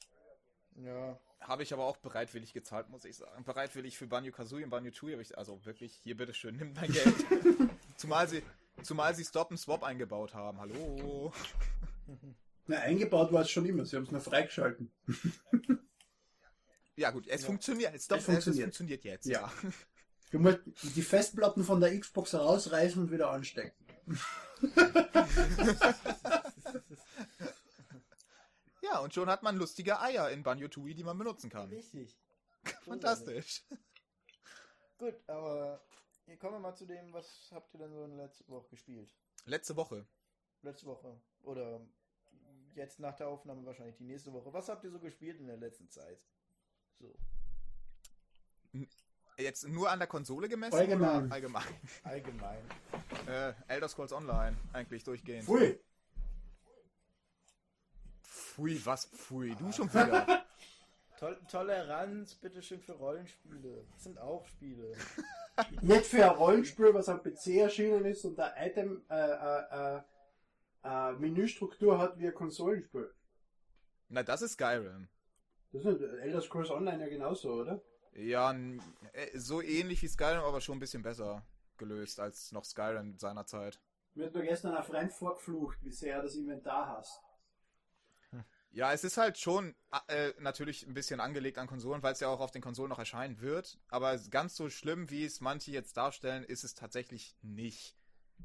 Ja. 0.75 1.19
Habe 1.41 1.63
ich 1.63 1.73
aber 1.73 1.85
auch 1.85 1.97
bereitwillig 1.97 2.53
gezahlt, 2.53 2.89
muss 2.89 3.05
ich 3.05 3.15
sagen. 3.15 3.43
Bereitwillig 3.43 3.97
für 3.97 4.07
Banjo 4.07 4.31
Kazooie 4.31 4.63
und 4.63 4.69
Banjo 4.69 4.91
Tooie 4.91 5.13
habe 5.13 5.21
ich, 5.21 5.37
also 5.37 5.63
wirklich, 5.65 5.93
hier 6.03 6.15
bitteschön, 6.15 6.55
nimm 6.57 6.73
mein 6.73 6.91
Geld. 6.91 7.15
zumal 7.97 8.27
sie, 8.27 8.43
zumal 8.83 9.15
sie 9.15 9.23
Stop 9.25 9.49
and 9.51 9.59
Swap 9.59 9.83
eingebaut 9.83 10.33
haben. 10.33 10.59
Hallo. 10.59 11.31
Na, 12.67 12.77
eingebaut 12.79 13.31
war 13.31 13.41
es 13.41 13.49
schon 13.49 13.65
immer. 13.65 13.85
Sie 13.85 13.95
haben 13.95 14.03
es 14.03 14.11
nur 14.11 14.21
freigeschalten. 14.21 14.91
Ja 16.95 17.11
gut, 17.11 17.27
es 17.27 17.45
funktioniert. 17.45 17.99
Stop, 18.01 18.17
Es 18.19 18.25
funktioniert. 18.25 18.69
Es 18.69 18.77
funktioniert 18.77 19.03
jetzt, 19.05 19.25
Ja. 19.25 19.41
ja. 19.63 19.69
Du 20.31 20.39
musst 20.39 20.59
die 20.95 21.01
Festplatten 21.01 21.63
von 21.63 21.79
der 21.79 21.97
Xbox 21.99 22.35
rausreißen 22.35 23.01
und 23.01 23.11
wieder 23.11 23.31
anstecken. 23.31 23.73
Ja, 28.91 28.99
und 28.99 29.13
schon 29.13 29.29
hat 29.29 29.43
man 29.43 29.55
lustige 29.55 29.99
Eier 29.99 30.31
in 30.31 30.41
Banjo 30.41 30.67
Tooie, 30.67 30.95
die 30.95 31.03
man 31.03 31.15
benutzen 31.15 31.49
kann. 31.49 31.69
Richtig. 31.69 32.17
Fantastisch. 32.85 33.63
Gut, 34.97 35.13
aber 35.27 35.79
hier 36.25 36.37
kommen 36.37 36.55
wir 36.55 36.59
mal 36.59 36.75
zu 36.75 36.87
dem, 36.87 37.13
was 37.13 37.51
habt 37.53 37.71
ihr 37.75 37.81
denn 37.81 37.93
so 37.93 38.03
in 38.03 38.17
der 38.17 38.25
letzten 38.25 38.51
Woche 38.51 38.67
gespielt? 38.69 39.13
Letzte 39.45 39.75
Woche. 39.75 40.07
Letzte 40.63 40.87
Woche. 40.87 41.21
Oder 41.43 41.81
jetzt 42.73 42.99
nach 42.99 43.15
der 43.15 43.27
Aufnahme 43.27 43.63
wahrscheinlich 43.63 43.97
die 43.97 44.05
nächste 44.05 44.33
Woche. 44.33 44.51
Was 44.53 44.69
habt 44.69 44.83
ihr 44.83 44.91
so 44.91 44.99
gespielt 44.99 45.39
in 45.39 45.47
der 45.47 45.57
letzten 45.57 45.89
Zeit? 45.89 46.19
So, 46.97 47.13
Jetzt 49.39 49.67
nur 49.67 49.89
an 49.89 49.99
der 49.99 50.07
Konsole 50.07 50.49
gemessen 50.49 50.75
Allgemein. 50.75 51.25
oder 51.25 51.33
allgemein? 51.33 51.63
allgemein. 52.03 52.59
Äh, 53.27 53.53
Elder 53.67 53.87
Scrolls 53.87 54.11
Online, 54.11 54.57
eigentlich 54.73 55.03
durchgehend. 55.03 55.45
Pfui! 55.45 55.79
Pfui, 58.23 58.81
was? 58.83 59.05
Pfui, 59.05 59.55
du 59.55 59.71
schon 59.71 59.89
wieder. 59.89 60.45
Tol 61.19 61.37
Toleranz, 61.49 62.35
bitteschön 62.35 62.81
für 62.81 62.93
Rollenspiele. 62.93 63.85
Das 63.91 64.03
sind 64.03 64.17
auch 64.19 64.45
Spiele. 64.47 64.95
Nicht 65.81 66.05
für 66.05 66.23
ein 66.23 66.37
Rollenspiel, 66.37 66.93
was 66.93 67.09
am 67.09 67.21
PC 67.21 67.57
erschienen 67.57 68.05
ist 68.05 68.25
und 68.25 68.39
eine 68.39 68.53
Item, 68.67 69.03
äh, 69.09 69.15
äh, 69.15 69.97
äh, 69.97 70.01
äh, 70.83 71.11
Menüstruktur 71.13 71.97
hat 71.99 72.17
wie 72.17 72.27
ein 72.27 72.33
Konsolenspiel. 72.33 73.13
Na, 74.07 74.23
das 74.23 74.41
ist 74.41 74.53
Skyrim. 74.53 75.07
Das 75.71 75.85
ist 75.85 76.01
Elder 76.01 76.41
Scrolls 76.41 76.71
Online 76.71 77.03
ja 77.03 77.09
genauso, 77.09 77.53
oder? 77.53 77.81
Ja, 78.19 78.53
äh, 79.13 79.37
so 79.37 79.61
ähnlich 79.61 80.01
wie 80.01 80.07
Skyrim, 80.07 80.43
aber 80.43 80.61
schon 80.61 80.77
ein 80.77 80.81
bisschen 80.81 81.03
besser 81.03 81.45
gelöst 81.77 82.19
als 82.19 82.51
noch 82.51 82.65
Skyrim 82.65 83.17
seinerzeit. 83.17 83.79
Mir 84.13 84.25
hat 84.25 84.33
nur 84.33 84.43
gestern 84.43 84.75
ein 84.75 84.83
Freund 84.83 85.11
vorgeflucht, 85.13 85.77
wie 85.83 85.91
sehr 85.91 86.21
das 86.21 86.35
Inventar 86.35 86.87
hasst. 86.97 87.21
Ja, 88.71 88.93
es 88.93 89.03
ist 89.03 89.17
halt 89.17 89.39
schon 89.39 89.73
äh, 90.07 90.31
natürlich 90.39 90.85
ein 90.85 90.93
bisschen 90.93 91.19
angelegt 91.19 91.57
an 91.57 91.65
Konsolen, 91.65 92.03
weil 92.03 92.13
es 92.13 92.19
ja 92.19 92.27
auch 92.27 92.39
auf 92.39 92.51
den 92.51 92.61
Konsolen 92.61 92.89
noch 92.89 92.99
erscheinen 92.99 93.41
wird. 93.41 93.79
Aber 93.87 94.15
ganz 94.29 94.55
so 94.55 94.69
schlimm, 94.69 95.09
wie 95.09 95.25
es 95.25 95.41
manche 95.41 95.71
jetzt 95.71 95.97
darstellen, 95.97 96.43
ist 96.43 96.63
es 96.63 96.75
tatsächlich 96.75 97.35
nicht. 97.41 97.95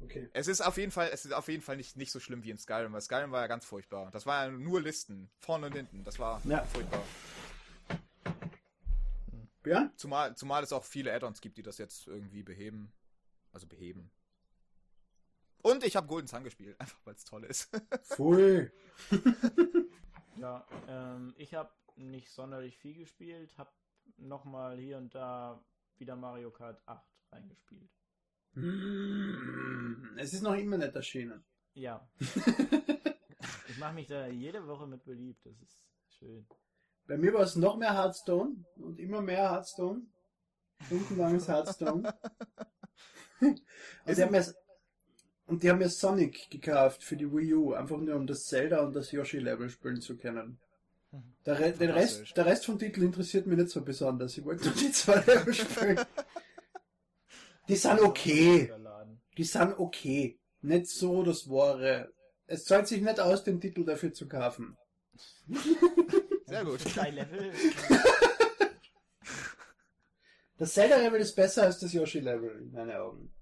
Okay. 0.01 0.29
Es 0.33 0.47
ist 0.47 0.61
auf 0.61 0.77
jeden 0.77 0.91
Fall, 0.91 1.09
es 1.13 1.25
ist 1.25 1.33
auf 1.33 1.47
jeden 1.47 1.61
Fall 1.61 1.77
nicht, 1.77 1.95
nicht 1.95 2.11
so 2.11 2.19
schlimm 2.19 2.43
wie 2.43 2.49
in 2.49 2.57
Skyrim, 2.57 2.91
weil 2.93 3.01
Skyrim 3.01 3.31
war 3.31 3.41
ja 3.41 3.47
ganz 3.47 3.65
furchtbar. 3.65 4.09
Das 4.11 4.25
war 4.25 4.45
ja 4.45 4.51
nur 4.51 4.81
Listen, 4.81 5.29
vorne 5.39 5.67
und 5.67 5.73
hinten. 5.73 6.03
Das 6.03 6.17
war 6.17 6.41
Ja. 6.43 6.63
furchtbar. 6.63 7.03
Björn? 9.65 9.91
Zumal, 9.97 10.35
zumal 10.35 10.63
es 10.63 10.71
auch 10.71 10.85
viele 10.85 11.13
Add-ons 11.13 11.41
gibt, 11.41 11.57
die 11.57 11.63
das 11.63 11.77
jetzt 11.77 12.07
irgendwie 12.07 12.43
beheben. 12.43 12.93
Also 13.51 13.67
beheben. 13.67 14.11
Und 15.61 15.83
ich 15.83 15.95
habe 15.95 16.07
Golden 16.07 16.27
Sun 16.27 16.43
gespielt, 16.43 16.79
einfach 16.79 16.99
weil 17.05 17.15
es 17.15 17.25
toll 17.25 17.43
ist. 17.43 17.69
Pfui! 18.03 18.71
Ja, 20.37 20.67
ähm, 20.89 21.33
ich 21.37 21.53
habe 21.53 21.71
nicht 21.95 22.29
sonderlich 22.29 22.77
viel 22.77 22.93
gespielt, 22.95 23.57
habe 23.57 23.71
nochmal 24.17 24.77
hier 24.77 24.97
und 24.97 25.15
da 25.15 25.63
wieder 25.97 26.15
Mario 26.15 26.51
Kart 26.51 26.81
8 26.85 27.01
reingespielt. 27.31 27.89
Mm, 28.53 30.17
Es 30.17 30.33
ist 30.33 30.41
noch 30.41 30.55
immer 30.55 30.77
nicht 30.77 30.93
erschienen. 30.93 31.45
Ja. 31.73 32.05
ich 33.69 33.77
mache 33.77 33.93
mich 33.93 34.07
da 34.07 34.27
jede 34.27 34.67
Woche 34.67 34.87
mit 34.87 35.05
beliebt, 35.05 35.45
das 35.45 35.61
ist 35.61 35.85
schön. 36.09 36.45
Bei 37.07 37.17
mir 37.17 37.33
war 37.33 37.41
es 37.41 37.55
noch 37.55 37.77
mehr 37.77 37.93
Hearthstone 37.93 38.55
und 38.77 38.99
immer 38.99 39.21
mehr 39.21 39.51
Hearthstone. 39.51 40.01
Stundenlanges 40.85 41.47
Hearthstone. 41.47 42.13
und, 43.41 43.61
die 44.07 44.21
haben 44.21 44.31
mir, 44.31 44.45
und 45.45 45.63
die 45.63 45.69
haben 45.69 45.79
mir 45.79 45.89
Sonic 45.89 46.49
gekauft 46.49 47.03
für 47.03 47.15
die 47.15 47.31
Wii 47.31 47.53
U, 47.53 47.73
einfach 47.73 47.97
nur 47.97 48.15
um 48.15 48.25
das 48.27 48.45
Zelda 48.45 48.81
und 48.81 48.95
das 48.95 49.11
Yoshi-Level 49.11 49.69
spielen 49.69 50.01
zu 50.01 50.17
können. 50.17 50.59
Der, 51.45 51.59
Re 51.59 51.71
den. 51.71 51.91
Rest, 51.91 52.35
der 52.35 52.45
Rest 52.45 52.65
vom 52.65 52.79
Titel 52.79 53.03
interessiert 53.03 53.45
mich 53.45 53.57
nicht 53.57 53.69
so 53.69 53.81
besonders. 53.81 54.37
Ich 54.37 54.43
wollte 54.43 54.65
nur 54.65 54.75
die 54.75 54.91
zwei 54.91 55.21
Level 55.21 55.53
spielen. 55.53 55.99
Die 57.67 57.75
sind 57.75 57.99
okay. 57.99 58.71
Die 59.37 59.43
sind 59.43 59.79
okay. 59.79 60.37
Nicht 60.61 60.87
so 60.87 61.23
das 61.23 61.49
Wahre. 61.49 62.13
Es 62.45 62.65
zahlt 62.65 62.87
sich 62.87 63.01
nicht 63.01 63.19
aus, 63.19 63.43
den 63.43 63.59
Titel 63.59 63.83
dafür 63.83 64.13
zu 64.13 64.27
kaufen. 64.27 64.77
Sehr 66.45 66.63
gut. 66.63 66.79
Drei 66.95 67.09
Level. 67.09 67.51
Das 70.57 70.73
Zelda-Level 70.73 71.19
ist 71.19 71.35
besser 71.35 71.63
als 71.63 71.79
das 71.79 71.91
Yoshi-Level, 71.91 72.61
in 72.61 72.71
meinen 72.71 72.91
Augen. 72.91 73.33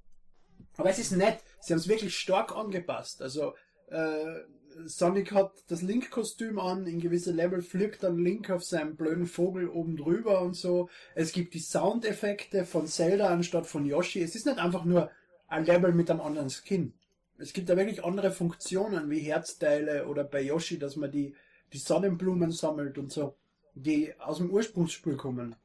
Aber 0.78 0.90
es 0.90 0.98
ist 0.98 1.12
nett. 1.12 1.44
Sie 1.60 1.74
haben 1.74 1.80
es 1.80 1.88
wirklich 1.88 2.18
stark 2.18 2.56
angepasst. 2.56 3.22
Also, 3.22 3.54
äh, 3.90 4.40
Sonic 4.86 5.32
hat 5.32 5.52
das 5.68 5.84
Link-Kostüm 5.84 6.58
an, 6.58 6.88
in 6.88 7.00
gewisse 7.00 7.32
Level 7.32 7.62
fliegt 7.62 8.02
dann 8.02 8.18
Link 8.18 8.50
auf 8.50 8.64
seinem 8.64 8.96
blöden 8.96 9.28
Vogel 9.28 9.70
oben 9.70 9.96
drüber 9.96 10.42
und 10.42 10.56
so. 10.56 10.90
Es 11.14 11.32
gibt 11.32 11.54
die 11.54 11.60
Soundeffekte 11.60 12.66
von 12.66 12.88
Zelda 12.88 13.28
anstatt 13.28 13.68
von 13.68 13.86
Yoshi. 13.86 14.24
Es 14.24 14.34
ist 14.34 14.48
nicht 14.48 14.58
einfach 14.58 14.84
nur 14.84 15.12
ein 15.48 15.66
Level 15.66 15.94
mit 15.94 16.10
einem 16.10 16.22
anderen 16.22 16.50
Skin. 16.50 16.94
Es 17.38 17.54
gibt 17.54 17.70
da 17.70 17.78
wirklich 17.78 18.04
andere 18.04 18.32
Funktionen, 18.32 19.12
wie 19.12 19.20
Herzteile 19.20 20.08
oder 20.08 20.24
bei 20.24 20.42
Yoshi, 20.42 20.80
dass 20.80 20.96
man 20.96 21.12
die, 21.12 21.36
die 21.74 21.80
Sonnenblumen 21.80 22.52
sammelt 22.52 22.98
und 22.98 23.12
so, 23.12 23.36
die 23.74 24.18
aus 24.20 24.38
dem 24.38 24.52
Ursprungsspiel 24.52 25.18
kommen. 25.18 25.56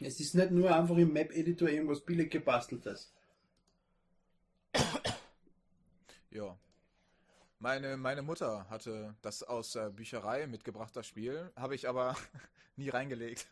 Es 0.00 0.20
ist 0.20 0.34
nicht 0.34 0.50
nur 0.50 0.74
einfach 0.74 0.96
im 0.96 1.12
Map-Editor 1.12 1.68
irgendwas 1.68 2.00
billig 2.00 2.30
gebasteltes. 2.30 3.12
Ja. 6.30 6.56
Meine, 7.58 7.96
meine 7.96 8.22
Mutter 8.22 8.68
hatte 8.70 9.16
das 9.22 9.42
aus 9.42 9.72
der 9.72 9.90
Bücherei 9.90 10.46
mitgebracht, 10.46 10.94
das 10.94 11.06
Spiel, 11.06 11.50
habe 11.56 11.74
ich 11.74 11.88
aber 11.88 12.16
nie 12.76 12.88
reingelegt. 12.88 13.48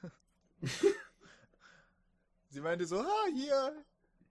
Sie 2.51 2.61
meinte 2.61 2.87
so, 2.87 3.01
ah, 3.01 3.27
hier, 3.35 3.85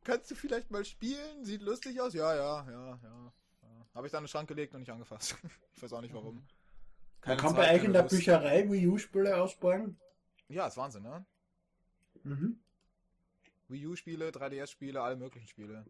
kannst 0.04 0.32
du 0.32 0.36
vielleicht 0.36 0.72
mal 0.72 0.86
spielen? 0.86 1.44
Sieht 1.44 1.62
lustig 1.62 2.00
aus? 2.00 2.14
Ja, 2.14 2.34
ja, 2.34 2.66
ja, 2.72 2.72
ja. 2.72 3.00
ja. 3.04 3.86
Habe 3.94 4.08
ich 4.08 4.12
da 4.12 4.18
in 4.18 4.24
den 4.24 4.30
Schrank 4.30 4.48
gelegt 4.48 4.74
und 4.74 4.80
nicht 4.80 4.92
angefasst. 4.92 5.36
ich 5.76 5.84
weiß 5.84 5.94
auch 5.94 6.02
nicht 6.02 6.14
warum. 6.14 6.46
Man 7.26 7.38
Keine 7.38 7.42
kann 7.42 7.56
bei 7.56 7.74
euch 7.74 7.84
in 7.84 7.94
der 7.94 8.04
Lust. 8.04 8.16
Bücherei 8.16 8.70
Wii 8.70 8.88
U-Spiele 8.88 9.36
ausborgen. 9.36 10.00
Ja, 10.48 10.68
ist 10.68 10.78
Wahnsinn, 10.78 11.02
ne? 11.04 11.26
Mhm. 12.24 12.60
Wii 13.68 13.88
U-Spiele, 13.88 14.30
3DS-Spiele, 14.30 15.02
alle 15.02 15.16
möglichen 15.16 15.48
Spiele. 15.48 15.86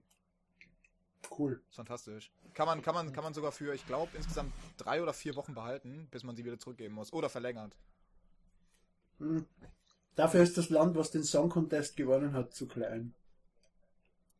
Cool. 1.38 1.62
Ist 1.70 1.76
fantastisch. 1.76 2.32
Kann 2.54 2.68
man, 2.68 2.82
kann 2.82 2.96
man, 2.96 3.12
kann 3.12 3.24
man 3.26 3.34
sogar 3.34 3.52
für, 3.52 3.74
ich 3.74 3.86
glaube, 3.86 4.16
insgesamt 4.16 4.54
drei 4.78 5.02
oder 5.02 5.12
vier 5.12 5.36
Wochen 5.36 5.54
behalten, 5.54 6.08
bis 6.10 6.24
man 6.24 6.38
sie 6.38 6.46
wieder 6.46 6.58
zurückgeben 6.58 6.96
muss. 6.96 7.12
Oder 7.12 7.30
verlängert. 7.30 7.76
Mhm. 9.20 9.46
Dafür 10.16 10.42
ist 10.42 10.58
das 10.58 10.70
Land, 10.70 10.96
was 10.96 11.12
den 11.12 11.24
Song 11.24 11.50
Contest 11.50 11.98
gewonnen 11.98 12.32
hat, 12.32 12.54
zu 12.54 12.66
klein. 12.66 13.14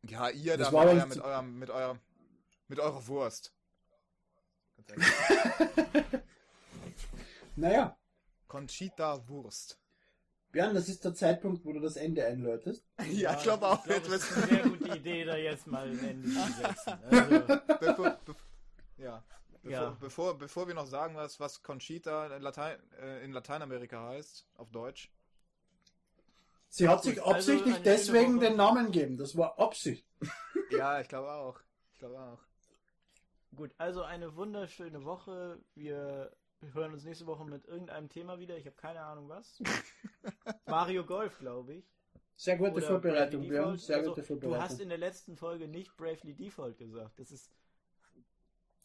Ja, 0.02 0.30
ihr 0.30 0.56
Das 0.56 0.68
da 0.68 0.72
war 0.72 0.86
mit, 0.86 0.94
euer, 0.94 1.06
mit, 1.06 1.20
eurem, 1.20 1.58
mit, 1.58 1.70
eurer, 1.70 1.98
mit 2.68 2.78
eurer 2.78 3.06
Wurst. 3.06 3.52
Naja, 7.56 7.96
Conchita 8.48 9.26
Wurst. 9.28 9.80
Björn, 10.52 10.74
das 10.74 10.88
ist 10.88 11.04
der 11.04 11.14
Zeitpunkt, 11.14 11.64
wo 11.64 11.72
du 11.72 11.80
das 11.80 11.96
Ende 11.96 12.24
einläutest. 12.24 12.84
Ja, 13.10 13.34
ich 13.34 13.42
glaube 13.42 13.66
auch. 13.66 13.78
Ich 13.78 13.84
glaube, 13.84 14.00
jetzt 14.00 14.08
es 14.08 14.30
ist 14.30 14.36
eine 14.36 14.46
sehr 14.46 14.62
gute 14.62 14.96
Idee, 14.96 15.24
da 15.24 15.36
jetzt 15.36 15.66
mal 15.66 15.88
ein 15.88 15.98
Ende 15.98 16.28
zu 16.28 16.52
setzen. 16.52 16.98
Also, 17.10 17.60
bevor, 17.80 18.10
be 18.24 18.36
ja. 18.98 19.24
Bevor, 19.62 19.70
Ja. 19.70 19.96
Bevor, 20.00 20.38
bevor 20.38 20.68
wir 20.68 20.74
noch 20.74 20.86
sagen, 20.86 21.16
was, 21.16 21.40
was 21.40 21.62
Conchita 21.62 22.34
in, 22.36 22.42
Latein, 22.42 22.78
äh, 23.00 23.24
in 23.24 23.32
Lateinamerika 23.32 24.08
heißt, 24.08 24.46
auf 24.56 24.70
Deutsch. 24.70 25.10
Sie 26.68 26.88
hat 26.88 27.02
sich 27.02 27.22
also 27.22 27.32
absichtlich 27.32 27.74
schöne 27.74 27.84
deswegen 27.84 28.40
den 28.40 28.56
Namen 28.56 28.86
gegeben. 28.86 29.16
Das 29.16 29.36
war 29.36 29.58
Absicht. 29.58 30.06
Ja, 30.70 31.00
ich 31.00 31.08
glaube 31.08 31.30
auch. 31.30 31.60
Ich 31.92 32.00
glaube 32.00 32.18
auch. 32.18 32.40
gut, 33.54 33.70
also 33.78 34.02
eine 34.02 34.34
wunderschöne 34.34 35.04
Woche. 35.04 35.60
Wir 35.76 36.32
hören 36.72 36.92
uns 36.92 37.04
nächste 37.04 37.26
Woche 37.26 37.44
mit 37.44 37.64
irgendeinem 37.66 38.08
Thema 38.08 38.38
wieder. 38.38 38.56
Ich 38.56 38.66
habe 38.66 38.76
keine 38.76 39.00
Ahnung 39.00 39.28
was. 39.28 39.62
Mario 40.66 41.04
Golf, 41.04 41.38
glaube 41.38 41.74
ich. 41.74 41.84
Sehr 42.36 42.56
gute 42.58 42.72
Oder 42.72 42.86
Vorbereitung, 42.86 43.42
Björn. 43.42 43.72
Default. 43.72 43.80
Sehr 43.80 43.96
Also, 43.98 44.10
gute 44.10 44.20
Du 44.22 44.26
Vorbereitung. 44.26 44.62
hast 44.62 44.80
in 44.80 44.88
der 44.90 44.98
letzten 44.98 45.36
Folge 45.36 45.68
nicht 45.68 45.96
Bravely 45.96 46.34
Default 46.34 46.76
gesagt. 46.78 47.18
Das 47.18 47.30
ist 47.30 47.50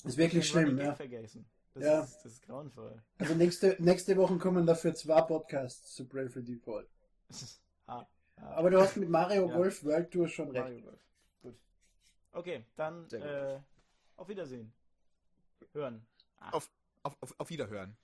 ist 0.03 0.17
wirklich 0.17 0.47
schlimm, 0.47 0.77
ja. 0.79 0.95
vergessen. 0.95 1.45
Das, 1.73 1.83
Ja. 1.83 2.01
ist, 2.01 2.17
das 2.25 2.33
ist 2.33 2.41
grauenvoll. 2.43 3.01
Also 3.17 3.35
nächste, 3.35 3.75
nächste 3.79 4.17
Woche 4.17 4.37
kommen 4.37 4.65
dafür 4.65 4.93
zwei 4.95 5.21
Podcasts 5.21 5.93
zu 5.95 6.07
Bravely 6.07 6.43
Default. 6.43 6.87
ah, 7.87 8.05
ah. 8.37 8.41
Aber 8.55 8.69
du 8.69 8.79
hast 8.81 8.97
mit 8.97 9.09
Mario 9.09 9.47
Ja. 9.49 9.55
Golf 9.55 9.83
World 9.83 10.11
Tour 10.11 10.27
schon 10.27 10.49
recht. 10.51 10.63
Mario 10.63 10.81
Golf. 10.81 10.99
Gut. 11.41 11.55
Okay, 12.31 12.65
dann 12.75 13.07
äh, 13.11 13.59
auf 14.15 14.27
Wiedersehen. 14.27 14.73
Hören. 15.73 16.05
Ah. 16.39 16.49
Auf, 16.51 16.69
auf, 17.03 17.17
auf, 17.21 17.33
auf 17.37 17.49
Wiederhören. 17.49 17.97